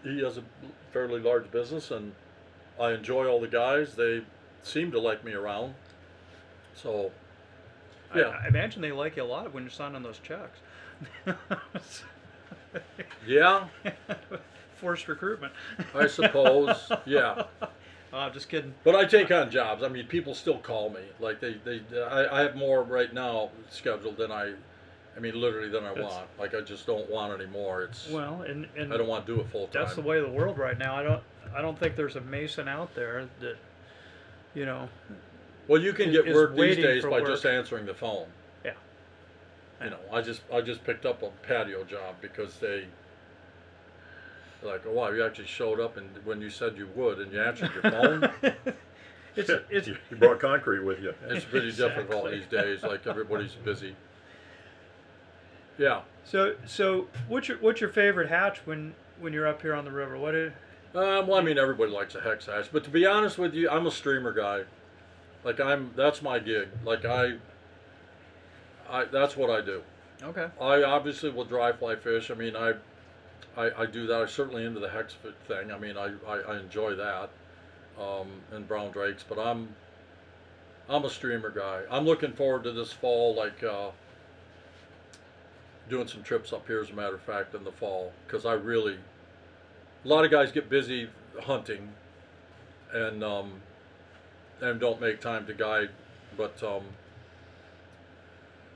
[0.03, 0.43] he has a
[0.91, 2.13] fairly large business, and
[2.79, 3.95] I enjoy all the guys.
[3.95, 4.23] They
[4.61, 5.75] seem to like me around.
[6.75, 7.11] So,
[8.13, 8.39] I- yeah.
[8.43, 10.59] I, imagine they like you a lot when you're signing those checks.
[13.27, 13.67] yeah,
[14.75, 15.53] Forced recruitment.
[15.95, 17.43] I suppose, yeah.
[17.61, 17.67] Oh,
[18.17, 18.73] I'm just kidding.
[18.83, 19.81] But I take on jobs.
[19.83, 21.01] I mean, people still call me.
[21.19, 24.53] Like they, they I, I have more right now scheduled than I,
[25.15, 26.27] I mean, literally than I want.
[26.37, 27.83] Like I just don't want anymore.
[27.83, 29.83] It's Well, and and I don't want to do it full time.
[29.83, 30.95] that's the way of the world right now.
[30.95, 31.23] I don't
[31.55, 33.57] I don't think there's a mason out there that,
[34.55, 34.89] you know,
[35.67, 37.27] Well, you can get work these days by work.
[37.27, 38.25] just answering the phone.
[39.79, 39.85] Yeah.
[39.85, 42.85] You know, I just I just picked up a patio job because they.
[44.61, 47.41] Like, oh wow, you actually showed up and when you said you would, and you
[47.41, 48.29] answered your phone.
[49.35, 51.13] it's it's you, you brought concrete with you.
[51.27, 52.39] it's pretty difficult Exactly.
[52.39, 52.83] these days.
[52.83, 53.95] Like everybody's busy.
[55.77, 56.01] Yeah.
[56.23, 57.07] so so.
[57.27, 60.17] What's your what's your favorite hatch when when you're up here on the river?
[60.17, 60.53] What is
[60.95, 63.69] Um, well, I mean, everybody likes a hex hatch, but to be honest with you,
[63.69, 64.63] I'm a streamer guy.
[65.43, 66.69] Like I'm, that's my gig.
[66.85, 67.33] Like I,
[68.93, 69.81] I, that's what I do.
[70.21, 70.47] okay?
[70.61, 72.29] I obviously will dry fly fish.
[72.29, 72.73] I mean, I,
[73.57, 74.21] I, I do that.
[74.21, 75.15] I'm certainly into the hex
[75.47, 75.71] thing.
[75.71, 77.31] I mean, I, I, I enjoy that,
[77.99, 79.25] um, and brown drakes.
[79.27, 79.69] But I'm,
[80.87, 81.81] I'm a streamer guy.
[81.89, 83.89] I'm looking forward to this fall, like uh,
[85.89, 88.53] doing some trips up here, as a matter of fact, in the fall, because I
[88.53, 88.97] really,
[90.05, 91.09] a lot of guys get busy
[91.41, 91.89] hunting,
[92.93, 93.53] and um,
[94.61, 95.89] and don't make time to guide,
[96.37, 96.83] but um,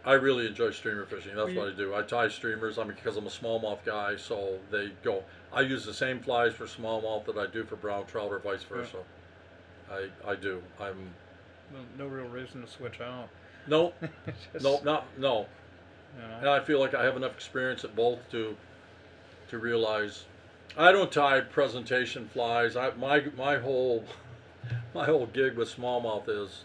[0.05, 1.35] I really enjoy streamer fishing.
[1.35, 1.93] That's oh, what I do.
[1.93, 2.77] I tie streamers.
[2.77, 5.23] I mean, because I'm a smallmouth guy, so they go.
[5.51, 8.63] I use the same flies for smallmouth that I do for brown trout, or vice
[8.63, 8.97] versa.
[9.91, 10.61] I I do.
[10.79, 11.09] I'm
[11.73, 13.29] No, no real reason to switch out.
[13.67, 13.93] no
[14.53, 15.45] Just, no not no.
[16.15, 16.37] you know.
[16.39, 18.55] And I feel like I have enough experience at both to
[19.49, 20.25] to realize
[20.77, 22.75] I don't tie presentation flies.
[22.75, 24.05] I my my whole
[24.93, 26.63] my whole gig with smallmouth is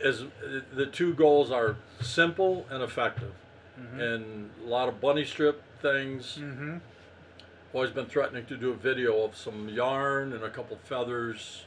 [0.00, 0.24] is
[0.72, 3.32] the two goals are simple and effective.
[3.78, 4.00] Mhm.
[4.00, 6.38] And a lot of bunny strip things.
[6.40, 6.78] Mm-hmm.
[7.72, 11.64] Always been threatening to do a video of some yarn and a couple feathers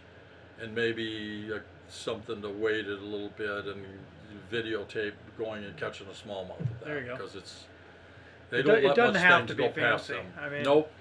[0.59, 1.59] and maybe uh
[1.89, 3.85] something to weight it a little bit and
[4.51, 7.15] videotape going and catching a smallmouth There you go.
[7.17, 7.63] because it's
[8.49, 10.13] they It don't do- it doesn't much have to be go past fancy.
[10.13, 10.33] them.
[10.39, 10.91] I mean- nope.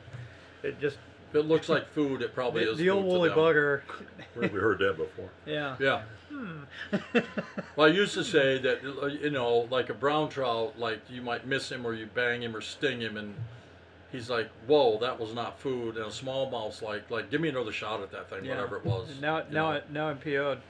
[0.62, 0.98] It just
[1.30, 2.78] If it looks like food, it probably the, is.
[2.78, 3.82] the old woolly bugger.
[4.36, 5.30] We heard that before?
[5.46, 5.76] Yeah.
[5.80, 6.02] Yeah.
[6.30, 6.64] Hmm.
[7.74, 8.82] Well, I used to say that
[9.22, 12.54] you know, like a brown trout, like you might miss him or you bang him
[12.54, 13.34] or sting him, and
[14.12, 17.72] he's like, "Whoa, that was not food." And a smallmouth's like, "Like, give me another
[17.72, 18.56] shot at that thing, Yeah.
[18.56, 19.72] whatever it was." Now, now.
[19.72, 20.60] I, now I'm PO'd.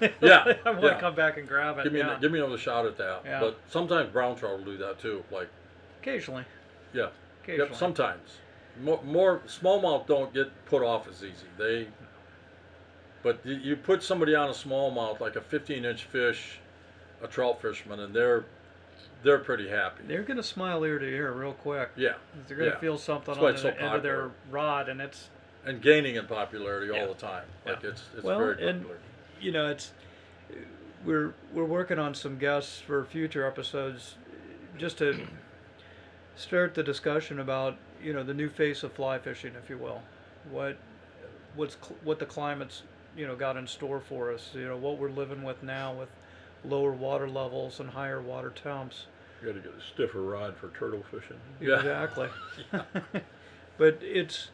[0.20, 0.94] Yeah, I want yeah.
[0.94, 1.84] to come back and grab it.
[1.84, 2.18] give me yeah.
[2.20, 3.22] give me another shot at that.
[3.24, 3.40] Yeah.
[3.40, 5.24] But sometimes brown trout will do that too.
[5.32, 5.48] Like,
[6.00, 6.44] Occasionally.
[6.92, 7.08] yeah,
[7.42, 7.70] Occasionally.
[7.70, 8.38] yep, sometimes.
[8.82, 11.46] More, more smallmouth don't get put off as easy.
[11.56, 11.88] They,
[13.22, 16.58] but you, put somebody on a smallmouth like a 15-inch fish,
[17.22, 18.44] a trout fisherman, and they're
[19.22, 20.04] they're pretty happy.
[20.06, 21.90] They're gonna smile ear to ear real quick.
[21.96, 22.14] Yeah,
[22.46, 22.78] They're gonna yeah.
[22.78, 25.30] feel something That's on the so end of their rod, and it's
[25.64, 27.00] and gaining in popularity Yeah.
[27.02, 27.44] all the time.
[27.64, 27.90] Like Yeah.
[27.90, 28.86] it's it's Well, very and-
[29.40, 29.92] you know it's
[31.04, 34.16] we're we're working on some guests for future episodes
[34.78, 35.26] just to
[36.36, 40.02] start the discussion about you know the new face of fly fishing if you will
[40.50, 40.76] what
[41.54, 42.82] what's cl- what the climate's
[43.16, 46.08] you know got in store for us you know what we're living with now with
[46.64, 49.06] lower water levels and higher water temps
[49.40, 51.38] You got to get a stiffer rod for turtle fishing.
[51.60, 51.76] Yeah.
[51.76, 52.28] Exactly.
[53.78, 54.48] but it's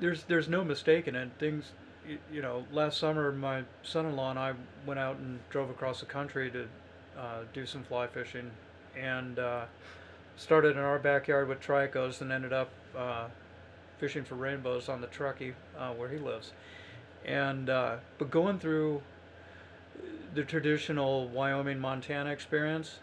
[0.00, 1.30] there's there's no mistaking it.
[1.38, 1.72] Things,
[2.06, 4.52] you, you know, last summer my son-in-law and I
[4.86, 6.66] went out and drove across the country to
[7.18, 8.50] uh, do some fly fishing,
[8.96, 9.64] and uh,
[10.40, 13.26] started in our backyard with tricos and ended up uh,
[13.98, 16.52] fishing for rainbows on the Truckee uh, where he lives.
[17.26, 19.02] And uh, but going through
[20.34, 23.00] the traditional Wyoming Montana experience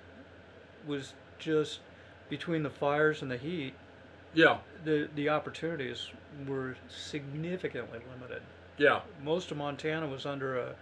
[0.88, 1.80] was just
[2.28, 3.74] between the fires and the heat,
[4.34, 6.10] Yeah, the the opportunities
[6.48, 8.42] were significantly limited.
[8.80, 10.76] yeah, Most of Montana was under a,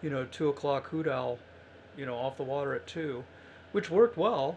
[0.00, 1.38] you know, two o'clock hoot owl,
[1.98, 3.24] you know, off the water at two,
[3.72, 4.56] which worked well,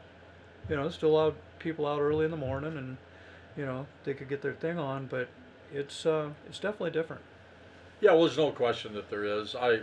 [0.69, 2.97] you know, still allowed people out early in the morning, and
[3.57, 5.07] you know they could get their thing on.
[5.07, 5.27] But
[5.73, 7.21] it's uh, it's definitely different.
[8.01, 9.53] Yeah, well, there's no question that there is.
[9.55, 9.81] I,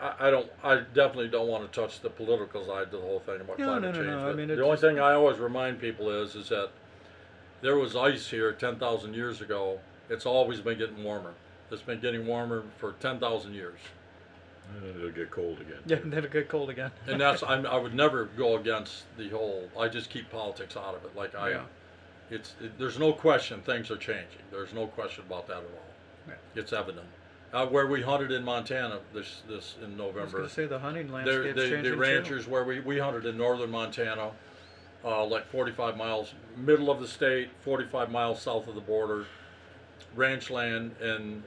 [0.00, 0.50] I, I don't.
[0.64, 3.66] I definitely don't want to touch the political side to the whole thing about No,
[3.66, 4.06] climate no, no, change.
[4.22, 6.70] no, I mean, the only thing I always remind people is, is that
[7.60, 9.78] there was ice here 10,000 years ago.
[10.10, 11.34] It's always been getting warmer.
[11.70, 13.78] It's been getting warmer for 10,000 years,
[14.96, 15.78] it'll get cold again.
[15.86, 16.90] Yeah, and then it get cold again.
[17.06, 17.42] and that's.
[17.42, 19.68] I'm, I would never go against the whole.
[19.78, 21.14] I just keep politics out of it.
[21.16, 21.62] Like I, Yeah.
[22.30, 22.54] it's.
[22.60, 24.42] It, there's no question things are changing.
[24.50, 26.28] There's no question about that at all.
[26.28, 26.34] Yeah.
[26.54, 27.06] It's evident.
[27.52, 30.36] Uh, where we hunted in Montana this this in I was November.
[30.38, 31.96] going to say the hunting They're, landscape's they, changing the too.
[32.00, 34.30] ranchers where we, we hunted in northern Montana,
[35.04, 39.26] uh, like 45 miles middle of the state, 45 miles south of the border,
[40.14, 41.42] ranch land, and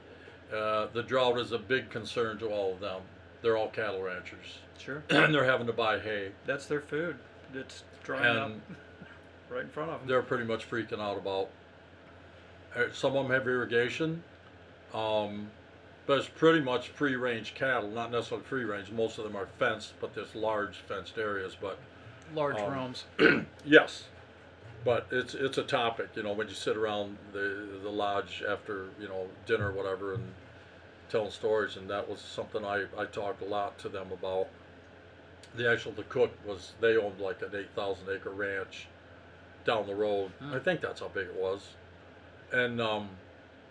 [0.54, 3.00] uh, the drought is a big concern to all of them.
[3.42, 7.16] They're all cattle ranchers, Sure, and they're having to buy hay, that's their food.
[7.54, 8.52] It's drying up
[9.50, 10.08] right in front of them.
[10.08, 11.48] they're pretty much freaking out about.
[12.74, 14.22] uh, Some of them have irrigation,
[14.94, 15.48] um,
[16.06, 18.90] but it's pretty much free-range cattle, not necessarily free-range.
[18.90, 21.78] Most of them are fenced, but there's large fenced areas, but.
[22.34, 23.04] Large um, roams.
[23.64, 24.04] Yes,
[24.86, 26.10] but it's it's a topic.
[26.14, 30.14] You know, when you sit around the the lodge after you know dinner or whatever
[30.14, 30.32] and
[31.10, 34.46] telling stories, and that was something I I talked a lot to them about.
[35.56, 38.86] The actual the cook was they owned like an eight thousand acre ranch
[39.64, 40.30] down the road.
[40.38, 40.54] Hmm.
[40.54, 41.62] I think that's how big it was,
[42.52, 43.08] and um,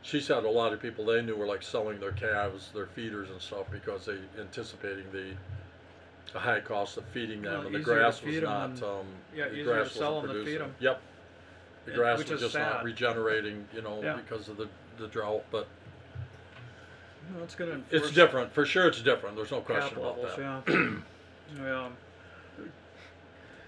[0.01, 3.30] she said a lot of people they knew were like selling their calves, their feeders
[3.30, 5.32] and stuff because they anticipating the
[6.34, 8.49] the high cost of feeding them, Well, and the easier to grass was feed 'em
[8.49, 8.76] not.
[8.76, 9.05] than- um,
[9.36, 10.61] yeah, the easier grass to sell wasn't 'em than feed producing.
[10.67, 10.76] 'em.
[10.80, 11.01] Yep,
[11.86, 12.86] the And- grass which was is just not sad.
[12.86, 14.13] regenerating, you know, Yeah.
[14.15, 14.67] because of the
[14.97, 15.43] the drought.
[15.51, 15.67] But
[17.34, 18.88] Well, it's going to it's different for sure.
[18.88, 19.36] It's different.
[19.36, 20.73] There's no question cap about levels, that.
[20.73, 21.59] yeah.
[21.63, 21.89] yeah.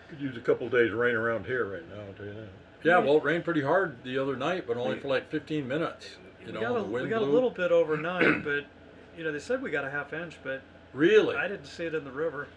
[0.09, 2.47] Could use a couple days rain around here right now, I'll tell you that.
[2.83, 6.15] Yeah, well, it rained pretty hard the other night, but only for like 15 minutes.
[6.39, 7.33] You we know, got, a, the wind we got a blew.
[7.33, 8.63] little bit overnight, but
[9.17, 10.61] you know they said we got a half inch, but
[10.93, 12.47] Really, I didn't see it in the river.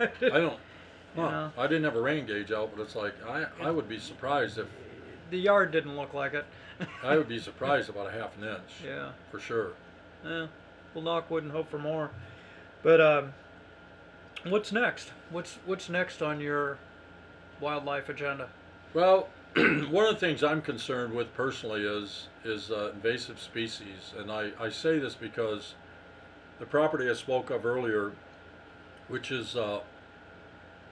[0.00, 0.58] I don't.
[1.16, 1.22] Huh.
[1.22, 1.50] Yeah.
[1.58, 4.58] I didn't have a rain gauge out, but it's like I, I would be surprised
[4.58, 4.68] if
[5.30, 6.44] The yard didn't look like it.
[7.02, 9.10] I would be surprised about a half an inch yeah.
[9.28, 9.72] for sure.
[10.24, 10.46] Yeah.
[10.94, 12.12] We'll knock wood and hope for more.
[12.84, 13.32] But um,
[14.44, 15.10] what's next?
[15.30, 16.78] What's what's next on your
[17.60, 18.48] wildlife agenda?
[18.94, 24.30] Well, one of the things I'm concerned with personally is is uh, invasive species, and
[24.30, 25.74] I, I say this because
[26.60, 28.12] the property I spoke of earlier,
[29.08, 29.80] which is uh,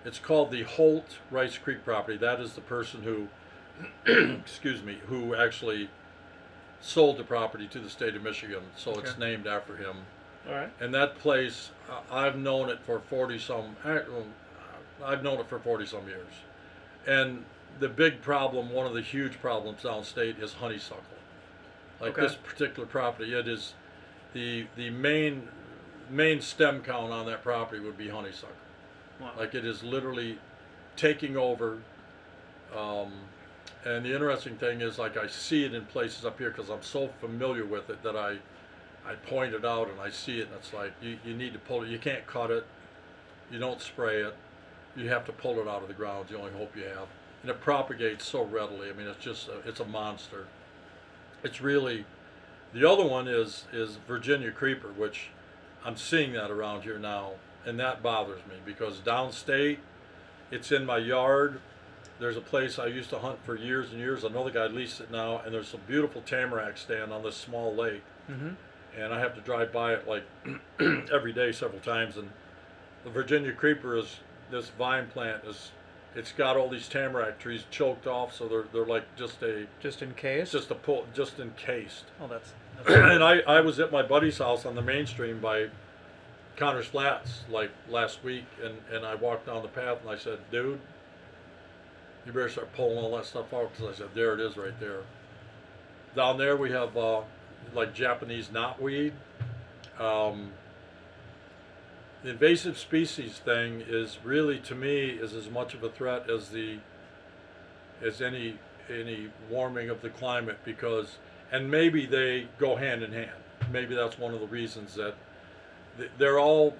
[0.04, 2.16] it's called the Holt Rice Creek property.
[2.16, 3.28] That is the person who,
[4.40, 5.90] excuse me, who actually
[6.80, 9.18] sold the property to the state of Michigan, so it's Okay.
[9.20, 9.96] named after him.
[10.48, 10.72] All right.
[10.80, 13.98] And that place, uh, I've known it for 40 some, uh,
[15.04, 16.32] I've known it for 40 some years.
[17.06, 17.44] And
[17.80, 21.02] the big problem, one of the huge problems downstate is honeysuckle.
[22.00, 22.22] Like Okay.
[22.22, 23.74] this particular property, it is
[24.32, 25.48] the the main
[26.10, 28.54] main stem count on that property would be honeysuckle.
[29.20, 29.32] Wow.
[29.38, 30.38] Like it is literally
[30.96, 31.78] taking over.
[32.76, 33.12] Um,
[33.84, 36.82] and the interesting thing is, like I see it in places up here because I'm
[36.82, 38.38] so familiar with it that I,
[39.06, 41.58] I point it out and I see it, and it's like you, you need to
[41.58, 41.88] pull it.
[41.88, 42.66] You can't cut it.
[43.50, 44.34] You don't spray it.
[44.96, 46.22] You have to pull it out of the ground.
[46.22, 47.08] It's the only hope you have.
[47.42, 48.90] And it propagates so readily.
[48.90, 50.46] I mean, it's just a, it's a monster.
[51.44, 52.04] It's really.
[52.72, 55.30] The other one is is Virginia creeper, which
[55.84, 57.32] I'm seeing that around here now,
[57.64, 59.78] and that bothers me because downstate,
[60.50, 61.60] it's in my yard.
[62.20, 64.24] There's a place I used to hunt for years and years.
[64.24, 68.02] Another guy leased it now, and there's a beautiful tamarack stand on this small lake,
[68.30, 68.50] Mm-hmm.
[69.00, 70.24] and I have to drive by it like
[71.12, 72.16] every day, several times.
[72.18, 72.30] And
[73.04, 74.16] the Virginia creeper is
[74.50, 75.70] this vine plant is,
[76.18, 80.02] it's got all these tamarack trees choked off, so they're they're like just a Just
[80.02, 80.50] in case.
[80.50, 82.06] just a pull, just encased.
[82.20, 82.52] Oh, that's.
[82.78, 85.68] that's and I, I was at my buddy's house on the mainstream by
[86.56, 90.38] Connors Flats like last week, and, and I walked down the path and I said,
[90.50, 90.80] dude,
[92.26, 94.78] you better start pulling all that stuff out because I said, there it is right
[94.80, 95.02] there.
[96.16, 97.20] Down there we have uh,
[97.74, 99.12] like Japanese knotweed.
[100.00, 100.50] Um,
[102.22, 106.48] the invasive species thing is really to me is as much of a threat as
[106.50, 106.78] the
[108.02, 108.58] as any
[108.90, 111.18] any warming of the climate because
[111.52, 113.30] and maybe they go hand in hand.
[113.72, 115.14] Maybe that's one of the reasons that
[115.96, 116.76] th- they're all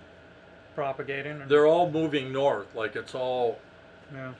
[0.74, 1.40] propagating.
[1.42, 2.74] and- they're all moving north.
[2.74, 3.58] Like it's all
[4.14, 4.32] yeah.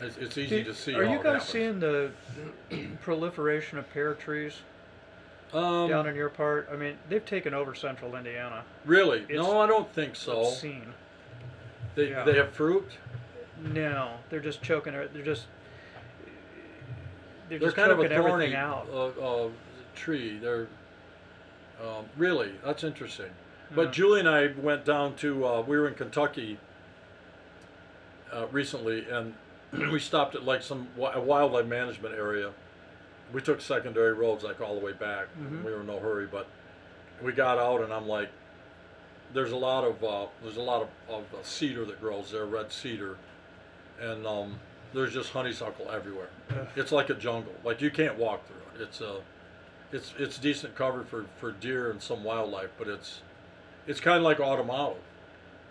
[0.00, 0.94] it's, it's easy Do- to see.
[0.94, 2.10] Are you guys seeing the
[3.00, 4.54] proliferation of pear trees
[5.52, 6.68] um, down in your part?
[6.72, 8.64] I mean, they've taken over central Indiana.
[8.84, 9.20] really?
[9.20, 10.46] it's- no, I don't think so.
[10.46, 10.92] Obscene.
[11.94, 12.24] They, yeah.
[12.24, 12.90] they have fruit.
[13.72, 14.94] No, they're just choking.
[14.94, 15.46] it- They're just.
[17.48, 18.88] They're, They're just kind of a thorny out.
[18.92, 19.48] uh, uh,
[19.94, 20.38] tree.
[20.38, 20.66] They're
[21.80, 23.30] um, really that's interesting.
[23.74, 26.58] But Julie and I went down to uh, we were in Kentucky
[28.32, 29.34] uh, recently, and
[29.92, 32.52] we stopped at like some a wildlife management area.
[33.32, 35.26] We took secondary roads like all the way back.
[35.38, 35.64] Mhm.
[35.64, 36.46] We were in no hurry, but
[37.22, 38.28] we got out, and I'm like,
[39.32, 42.46] there's a lot of uh, there's a lot of, of uh, cedar that grows there,
[42.46, 43.16] red cedar,
[44.00, 44.58] and um,
[44.94, 46.28] there's just honeysuckle everywhere.
[46.50, 46.68] Ugh.
[46.76, 47.52] It's like a jungle.
[47.64, 48.82] Like you can't walk through it.
[48.82, 49.20] It's a,
[49.92, 53.20] it's it's decent cover for, for deer and some wildlife, but it's,
[53.86, 54.96] it's kind of like Autumn Olive,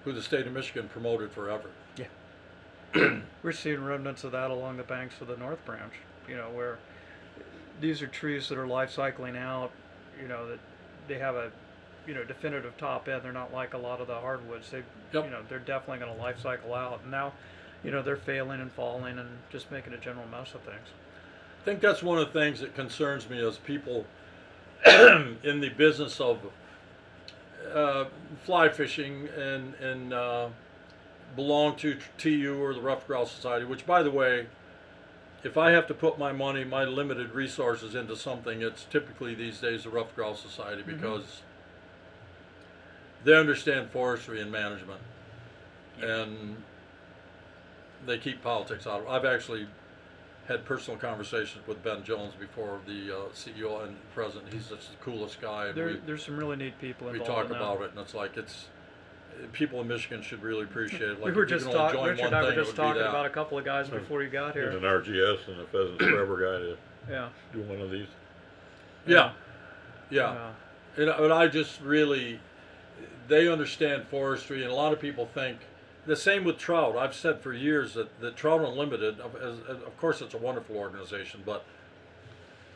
[0.03, 1.69] who the state of Michigan promoted forever.
[1.95, 5.93] Yeah, we're seeing remnants of that along the banks of the North Branch.
[6.27, 6.77] You know, where
[7.81, 9.71] these are trees that are life cycling out.
[10.21, 10.59] You know that
[11.07, 11.51] they have a,
[12.07, 13.21] you know, definitive top end.
[13.23, 14.69] They're not like a lot of the hardwoods.
[14.71, 15.25] They, Yep.
[15.25, 17.01] you know, they're definitely going to life cycle out.
[17.03, 17.33] And now,
[17.83, 20.87] you know, they're failing and falling and just making a general mess of things.
[21.61, 24.05] I think that's one of the things that concerns me as people
[24.85, 26.39] in the business of
[27.73, 28.05] uh,
[28.43, 30.47] fly fishing and and uh,
[31.35, 33.65] belong to TU or the Ruffed Grouse Society.
[33.65, 34.47] Which, by the way,
[35.45, 39.59] if I have to put my money, my limited resources into something, it's typically these
[39.59, 41.43] days the Ruffed Grouse Society because
[43.23, 45.01] they understand forestry and management,
[46.01, 46.63] and
[48.07, 49.01] they keep politics out.
[49.01, 49.67] of I've actually
[50.47, 54.51] had personal conversations with Ben Jones before the uh, CEO and president.
[54.51, 55.67] He's just the coolest guy.
[55.67, 57.31] And There, we, there's some really neat people we involved.
[57.31, 57.57] talk in that.
[57.57, 58.65] about it, and it's like it's
[59.53, 61.19] people in Michigan should really appreciate it.
[61.19, 61.99] Like we were if you just can only talking.
[61.99, 63.09] join Richard one and I were thing, it just would be talking that.
[63.09, 64.69] about a couple of guys before you got And here.
[64.69, 66.77] an RGS and a Pheasants Forever guy to
[67.11, 67.29] Yeah.
[67.53, 68.07] do one of these.
[69.07, 69.31] Yeah,
[70.09, 70.29] yeah.
[70.29, 70.51] Uh,
[70.97, 72.39] And, and I just really,
[73.27, 75.59] they understand forestry, and a lot of people think
[76.07, 76.95] the same with trout.
[76.97, 80.37] I've said for years that, the Trout Unlimited, of, as, as- of course, it's a
[80.37, 81.65] wonderful organization, but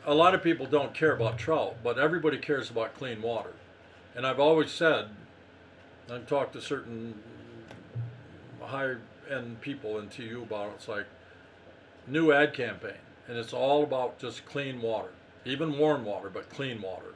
[0.06, 3.52] a lot of people don't care about trout, but everybody cares about clean water.
[4.16, 5.08] And I've always said,
[6.10, 7.14] I've talked to certain
[8.60, 8.94] high
[9.30, 10.72] end people in TU about it.
[10.76, 11.06] It's like
[12.06, 12.98] new ad campaign,
[13.28, 15.10] and it's all about just clean water,
[15.44, 17.14] even warm water, but clean water.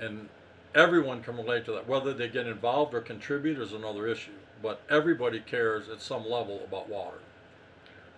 [0.00, 0.28] And
[0.74, 1.86] everyone can relate to that.
[1.86, 6.62] Whether they get involved or contribute is another issue, but everybody cares at some level
[6.64, 7.18] about water.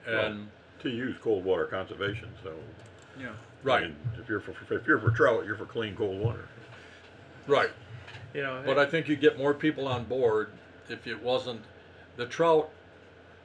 [0.07, 0.49] And
[0.79, 2.53] TU's cold water conservation, so
[3.19, 3.29] yeah.
[3.29, 3.33] I
[3.65, 6.49] right, mean, if you're for if you're for trout, you're for clean cold water.
[7.49, 7.71] right.
[8.37, 8.63] You know.
[8.67, 10.51] But I think you get more people on board
[10.91, 11.63] if it wasn't
[12.17, 12.71] the trout.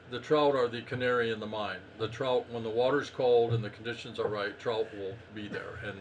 [0.10, 1.80] The trout are the canary in the mine.
[1.98, 5.80] The trout, when the water's cold and the conditions are right, trout will be there,
[5.86, 5.98] and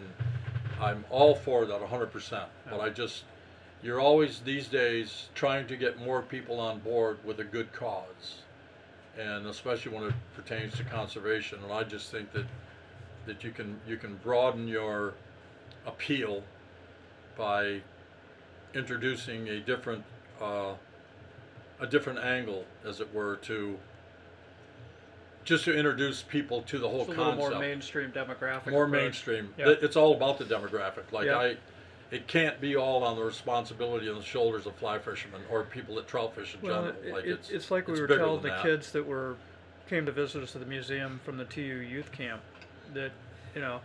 [0.81, 2.45] I'm all for that 100%.
[2.69, 3.23] But I just,
[3.81, 8.43] you're always these days trying to get more people on board with a good cause,
[9.17, 11.61] and especially when it pertains to conservation.
[11.63, 12.47] And I just think that
[13.27, 15.15] that you can you can broaden your
[15.87, 16.43] appeal
[17.37, 17.83] by
[18.75, 20.05] introducing a different
[20.41, 20.75] uh,
[21.81, 23.79] a different angle, as it were, to
[25.45, 27.39] just to introduce people to the whole it's a concept.
[27.51, 28.71] more mainstream demographic.
[28.71, 29.03] More approach.
[29.03, 29.55] mainstream.
[29.57, 31.11] Th- It's all about the demographic.
[31.13, 31.39] Like Yeah.
[31.39, 31.57] I,
[32.11, 35.95] it can't be all on the responsibility on the shoulders of fly fishermen or people
[35.95, 37.15] that trout fish in Well, general.
[37.17, 38.63] like it- it's it's like we it's were telling the that.
[38.63, 39.37] kids that were
[39.89, 42.43] came to visit us at the museum from the TU youth camp
[42.95, 43.11] that
[43.55, 43.81] you know,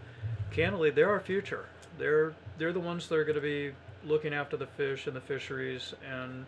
[0.51, 1.65] candidly, they're our future.
[1.97, 3.71] They're they're the ones that are going to be
[4.05, 6.45] looking after the fish and the fisheries and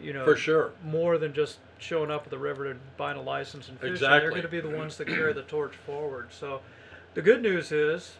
[0.00, 0.72] you know for sure.
[0.84, 4.00] more than just showing up at the river and buying a license and fishing.
[4.08, 6.28] They're going to be the ones that carry the torch forward.
[6.30, 6.60] So,
[7.14, 8.14] the good news is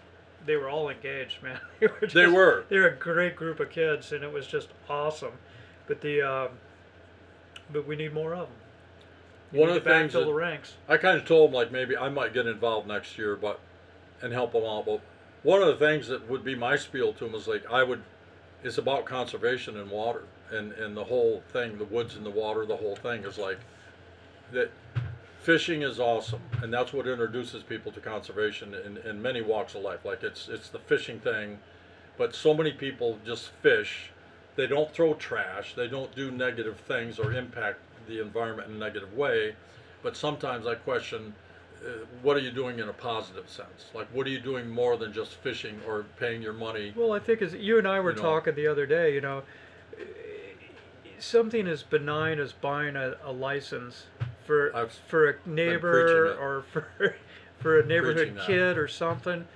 [0.45, 1.61] they were all engaged, man.
[1.81, 2.01] They were.
[2.01, 2.65] Just, They were.
[2.69, 5.33] They're a great group of kids, and it was just awesome.
[5.87, 6.49] But the, um,
[7.73, 8.57] but we need more of them.
[9.53, 10.75] We One of the things that- the ranks.
[10.89, 13.61] I kind of told them like maybe I might get involved next year, but
[14.21, 14.87] and help them out.
[14.87, 15.01] But
[15.43, 18.03] one of the things that would be my spiel to them is like I would.
[18.63, 22.65] It's about conservation and water and and the whole thing, the woods and the water,
[22.67, 23.59] the whole thing is like
[24.53, 24.71] that.
[25.41, 29.83] Fishing is awesome, and that's what introduces people to conservation in, in many walks of
[29.83, 30.05] life.
[30.05, 31.59] Like it's it's the fishing thing,
[32.17, 34.11] but so many people just fish.
[34.55, 35.75] They don't throw trash.
[35.75, 39.57] They don't do negative things or impact the environment in a negative way.
[40.03, 41.35] But sometimes I question,
[41.85, 41.89] uh,
[42.23, 43.87] what are you doing in a positive sense?
[43.95, 46.93] Like, what are you doing more than just fishing or paying your money?
[46.97, 48.23] Well, I think as you and I were You know.
[48.23, 49.43] talking the other day, you know,
[51.19, 54.07] something as benign as buying a, a license
[54.45, 57.15] for I've for a neighbor or for
[57.59, 59.47] for a neighborhood kid or something,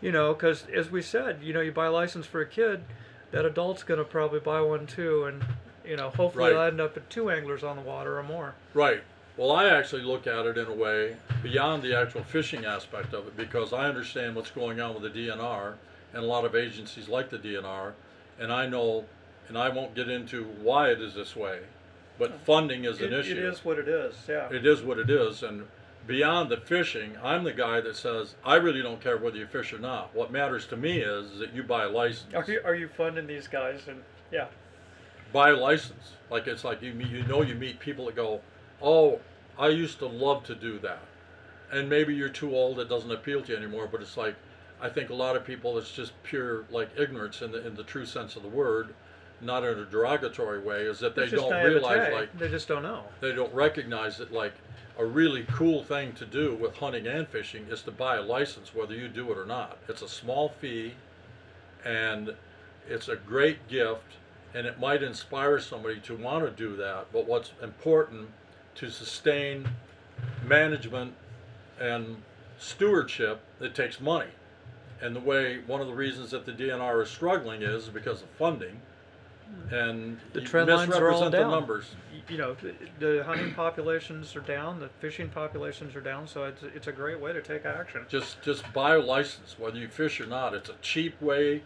[0.00, 2.84] you know, because as we said, you know, you buy a license for a kid,
[3.30, 5.44] that adult's going to probably buy one too, and
[5.84, 6.50] you know, hopefully Right.
[6.50, 8.54] it'll end up at two anglers on the water or more.
[8.74, 9.02] Right.
[9.36, 13.26] Well, I actually look at it in a way beyond the actual fishing aspect of
[13.26, 15.74] it because I understand what's going on with the DNR
[16.12, 17.92] and a lot of agencies like the DNR,
[18.38, 19.04] and I know,
[19.48, 21.60] and I won't get into why it is this way,
[22.18, 22.38] but oh.
[22.44, 23.32] funding is It, an issue.
[23.32, 24.14] it is what it is.
[24.28, 24.48] Yeah.
[24.52, 25.66] It is what it is, and
[26.06, 29.72] beyond the fishing, I'm the guy that says I really don't care whether you fish
[29.72, 30.14] or not.
[30.14, 32.32] What matters to me is, is that you buy a license.
[32.34, 33.80] Are you are you funding these guys?
[33.88, 34.46] And yeah.
[35.32, 36.12] buy a license.
[36.30, 38.40] Like it's like you meet, you know you meet people that go,
[38.84, 39.20] oh,
[39.58, 41.02] I used to love to do that,
[41.72, 42.78] and maybe you're too old.
[42.78, 43.88] It doesn't appeal to you anymore.
[43.90, 44.36] But it's like
[44.80, 47.84] I think a lot of people it's just pure like ignorance in the in the
[47.84, 48.94] true sense of the word,
[49.40, 50.82] not in a derogatory way.
[50.82, 51.74] Is that they It's just don't naivete.
[51.74, 53.04] realize like they just don't know.
[53.20, 54.54] they don't recognize that like
[54.98, 58.72] a really cool thing to do with hunting and fishing is to buy a license
[58.76, 60.94] whether you do it or not it's a small fee
[61.84, 62.32] and
[62.88, 64.18] it's a great gift
[64.54, 68.28] and it might inspire somebody to want to do that but what's important
[68.74, 69.68] to sustain
[70.44, 71.14] management
[71.80, 72.16] and
[72.58, 74.30] stewardship it takes money
[75.00, 78.28] and the way one of the reasons that the DNR is struggling is because of
[78.30, 78.80] funding
[79.70, 81.50] and The you trend lines are all misrepresent the down.
[81.50, 81.96] numbers
[82.28, 86.62] You know, the, the hunting populations are down, the fishing populations are down, so it's
[86.62, 88.04] it's a great way to take action.
[88.08, 90.54] Just just buy a license, whether you fish or not.
[90.54, 91.62] It's a cheap way.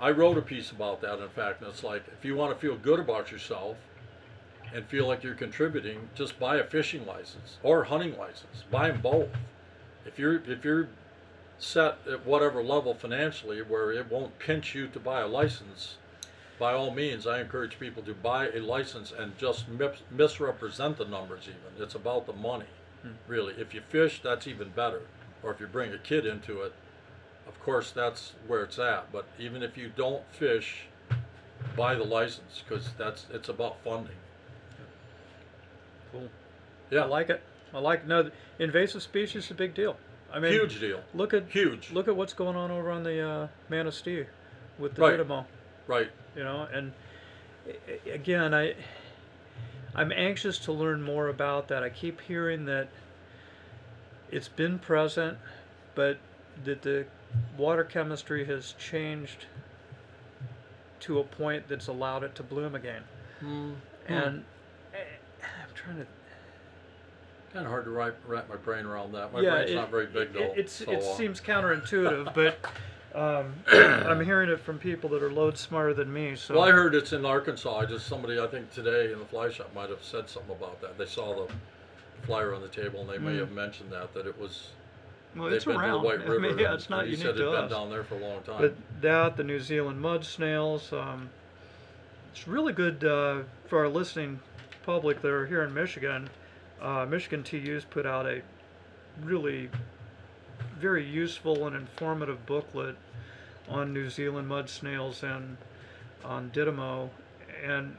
[0.00, 2.58] I wrote a piece about that, in fact, and it's like if you want to
[2.58, 3.76] feel good about yourself
[4.74, 8.64] and feel like you're contributing, just buy a fishing license or a hunting license.
[8.70, 9.28] Buy them both.
[10.04, 10.88] If you're if you're
[11.58, 15.96] set at whatever level financially where it won't pinch you to buy a license,
[16.58, 21.04] by all means, I encourage people to buy a license and just mis- misrepresent the
[21.04, 21.44] numbers.
[21.44, 22.66] Even it's about the money,
[23.02, 23.12] hmm.
[23.28, 23.54] really.
[23.54, 25.02] If you fish, that's even better.
[25.42, 26.72] Or if you bring a kid into it,
[27.46, 29.12] of course, that's where it's at.
[29.12, 30.86] But even if you don't fish,
[31.76, 34.16] buy the license because that's it's about funding.
[36.14, 36.28] Cool.
[36.90, 37.42] Yeah, I like it.
[37.74, 39.96] I like no invasive species is a big deal.
[40.32, 41.00] I mean, huge deal.
[41.12, 41.92] Look at Huge.
[41.92, 44.26] look at what's going on over on the uh, Manistee
[44.78, 45.46] with the Right.
[45.86, 46.10] Right.
[46.34, 46.92] you know and
[48.12, 48.74] again i
[49.94, 52.88] i'm anxious to learn more about that i keep hearing that
[54.30, 55.38] it's been present
[55.94, 56.18] but
[56.64, 57.06] that the
[57.56, 59.46] water chemistry has changed
[61.00, 63.02] to a point that's allowed it to bloom again
[63.40, 63.64] and
[64.08, 64.44] eh, i'm
[65.84, 66.06] trying to
[67.52, 69.32] Kind of hard to wrap, wrap my brain around that.
[69.32, 70.52] My yeah, brain's it, not very big it, though.
[70.56, 72.58] it's so, it uh, seems counterintuitive but
[73.14, 73.54] um,
[74.08, 76.96] i'm hearing it from people that are loads smarter than me so Well, I heard
[76.96, 77.78] it's in Arkansas.
[77.78, 80.80] I just somebody I think today in the fly shop might have said something about
[80.80, 80.98] that.
[80.98, 81.52] They saw the
[82.26, 83.40] flyer on the table and they may Mm.
[83.40, 84.70] have mentioned that that it was
[85.36, 86.44] well, it's been around to the White River.
[86.44, 87.60] I mean, yeah, it's not unique said to us.
[87.70, 88.60] been down there for a long time.
[88.60, 91.28] But that, the New Zealand mud snails, um,
[92.32, 94.40] it's really good uh, for our listening
[94.84, 96.28] public that are here in Michigan.
[96.80, 98.42] Uh, Michigan TU's put out a
[99.22, 99.70] really
[100.78, 102.96] very useful and informative booklet
[103.68, 105.56] on New Zealand mud snails and
[106.24, 107.08] on Didymo.
[107.64, 107.96] And,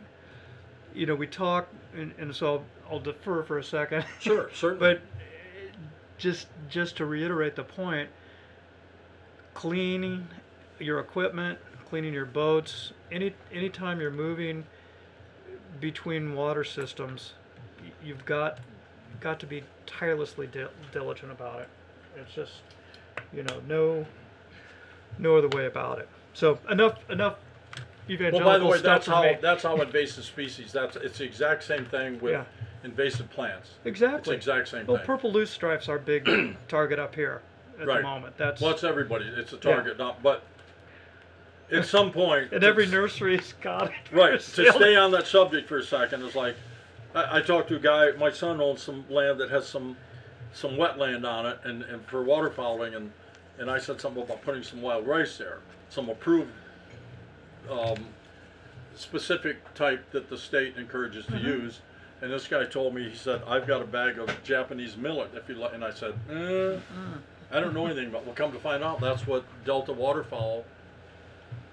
[0.94, 4.06] you know, we talk, and, and so I'll, I'll defer for a second.
[4.20, 4.96] sure, certainly.
[4.96, 5.78] But uh,
[6.18, 8.10] just just to reiterate the point,
[9.54, 10.28] cleaning
[10.80, 11.58] your equipment,
[11.90, 14.66] cleaning your boats, any anytime you're moving
[15.80, 17.34] between water systems,
[17.82, 18.60] y- you've got
[19.22, 21.70] got to be tirelessly dil- diligent about it.
[22.18, 22.54] It's just
[23.34, 24.06] you know no
[25.18, 26.10] no other way about it.
[26.34, 27.36] So enough enough
[28.08, 29.38] Well, by the way, stuff that's from how me.
[29.42, 30.72] that's how invasive species.
[30.72, 32.44] That's it's the exact same thing with Yeah.
[32.84, 33.70] invasive plants.
[33.70, 34.36] It's the exactly.
[34.36, 35.06] exact same Well, thing.
[35.06, 36.28] purple loosestrifes are big
[36.68, 37.42] target up here
[37.80, 37.98] at Right.
[37.98, 38.38] the moment.
[38.38, 39.26] That's Well, it's everybody.
[39.26, 40.44] It's a target, not but.
[41.72, 43.94] At some point, and every nursery's got it.
[44.12, 44.40] Right.
[44.40, 46.56] To stay on that subject for a second, it's like
[47.16, 48.12] I, I talked to a guy.
[48.12, 49.98] My son owns some land that has some
[50.54, 53.12] some wetland on it, and, and for waterfowling, and
[53.58, 55.60] and I said something about putting some wild rice there,
[55.90, 56.52] some approved
[57.70, 57.98] um,
[58.96, 61.48] specific type that the state encourages to Mm-hmm.
[61.48, 61.80] use.
[62.22, 65.50] And this guy told me, he said, "I've got a bag of Japanese millet if
[65.50, 66.78] you like." And I said, eh,
[67.52, 70.64] "I don't know anything about." Well, come to find out, that's what Delta waterfowl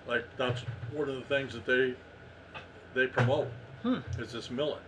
[0.06, 1.94] like that's one of the things that they
[2.94, 3.48] they promote
[3.82, 3.98] Hmm.
[4.18, 4.80] is this millet.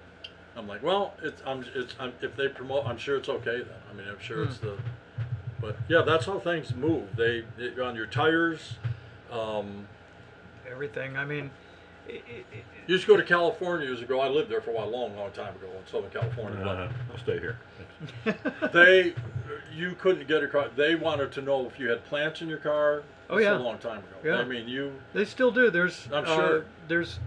[0.57, 3.79] I'm like, well, it's I'm it's I'm, if they promote, I'm sure it's okay then.
[3.91, 4.67] I mean, I'm sure it's Hmm.
[4.67, 4.77] the,
[5.61, 7.17] but yeah, that's how things move.
[7.17, 8.75] They, they on your tires.
[9.33, 9.89] Um,
[10.71, 11.17] everything.
[11.17, 11.51] I mean,
[12.09, 12.21] i i i
[12.87, 14.21] you used to go to California years ago.
[14.21, 16.63] I lived there for a while, long, long time ago in Southern California.
[16.65, 17.59] Uh, I'll stay here.
[18.73, 19.15] They,
[19.75, 20.69] you couldn't get across.
[20.77, 23.03] They wanted to know if you had plants in your car.
[23.31, 23.57] Oh, yeah.
[23.57, 24.07] a long time ago.
[24.25, 24.37] Yeah.
[24.37, 24.93] I mean, you.
[25.13, 25.71] they still do.
[25.71, 26.65] There's I'm uh, sure.
[26.89, 27.19] there's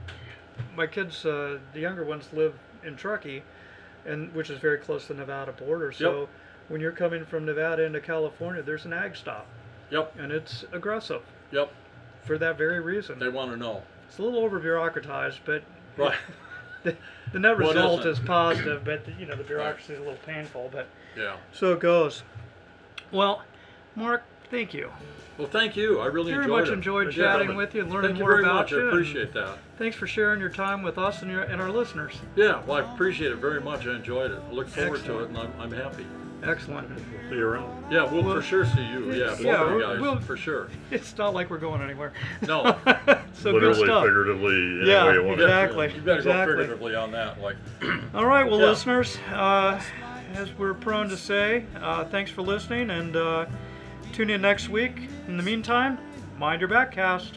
[0.76, 1.26] my kids.
[1.26, 3.43] Uh, the younger ones live in Truckee.
[4.06, 5.91] and which is very close to the Nevada border.
[5.91, 6.30] So
[6.70, 9.48] when you're coming from Nevada into California, there's an ag stop,
[9.89, 10.16] Yep.
[10.20, 11.22] and it's aggressive
[11.52, 11.72] Yep.
[12.24, 13.20] for that very reason.
[13.20, 13.82] They want to know.
[14.08, 15.64] It's a little over bureaucratized, but
[15.98, 16.16] Right.
[16.84, 16.95] the,
[17.34, 18.86] the net result is positive.
[18.86, 20.88] But you know the bureaucracy is a little painful, but
[21.18, 21.36] Yeah.
[21.52, 22.24] so it goes.
[23.12, 23.43] Well,
[23.95, 24.91] Mark, thank you.
[25.38, 26.00] Well, thank you.
[26.00, 26.74] I really Very enjoyed much it.
[26.74, 27.24] enjoyed Yeah.
[27.34, 28.72] chatting with you and learning Thank you more very about much.
[28.72, 29.58] you I appreciate that.
[29.78, 32.14] Thanks for sharing your time with us and, your, and our listeners.
[32.36, 33.86] Yeah, well, I appreciate it very much.
[33.86, 34.40] I enjoyed it.
[34.50, 36.06] I look forward to it, and I'm, I'm happy.
[36.44, 36.88] Excellent.
[36.90, 37.92] We'll see you around.
[37.92, 39.12] Yeah, we'll, Well, for sure see you.
[39.14, 40.70] Yeah, both yeah, of you guys, we'll- for sure.
[40.92, 42.14] It's not like we're going anywhere.
[42.48, 42.76] No.
[43.34, 44.04] so Literally, good stuff.
[44.06, 45.94] figuratively, any Yeah, way you want exactly.
[45.94, 46.56] You better exactly.
[46.56, 47.42] go figuratively on that.
[47.42, 47.56] Like,
[48.16, 48.68] All right, well, Yeah.
[48.70, 49.80] listeners, uh,
[50.36, 53.46] as we're prone to say, uh, thanks for listening and uh,
[54.18, 55.09] tune in next week.
[55.28, 55.99] In the meantime,
[56.39, 57.34] mind your backcast.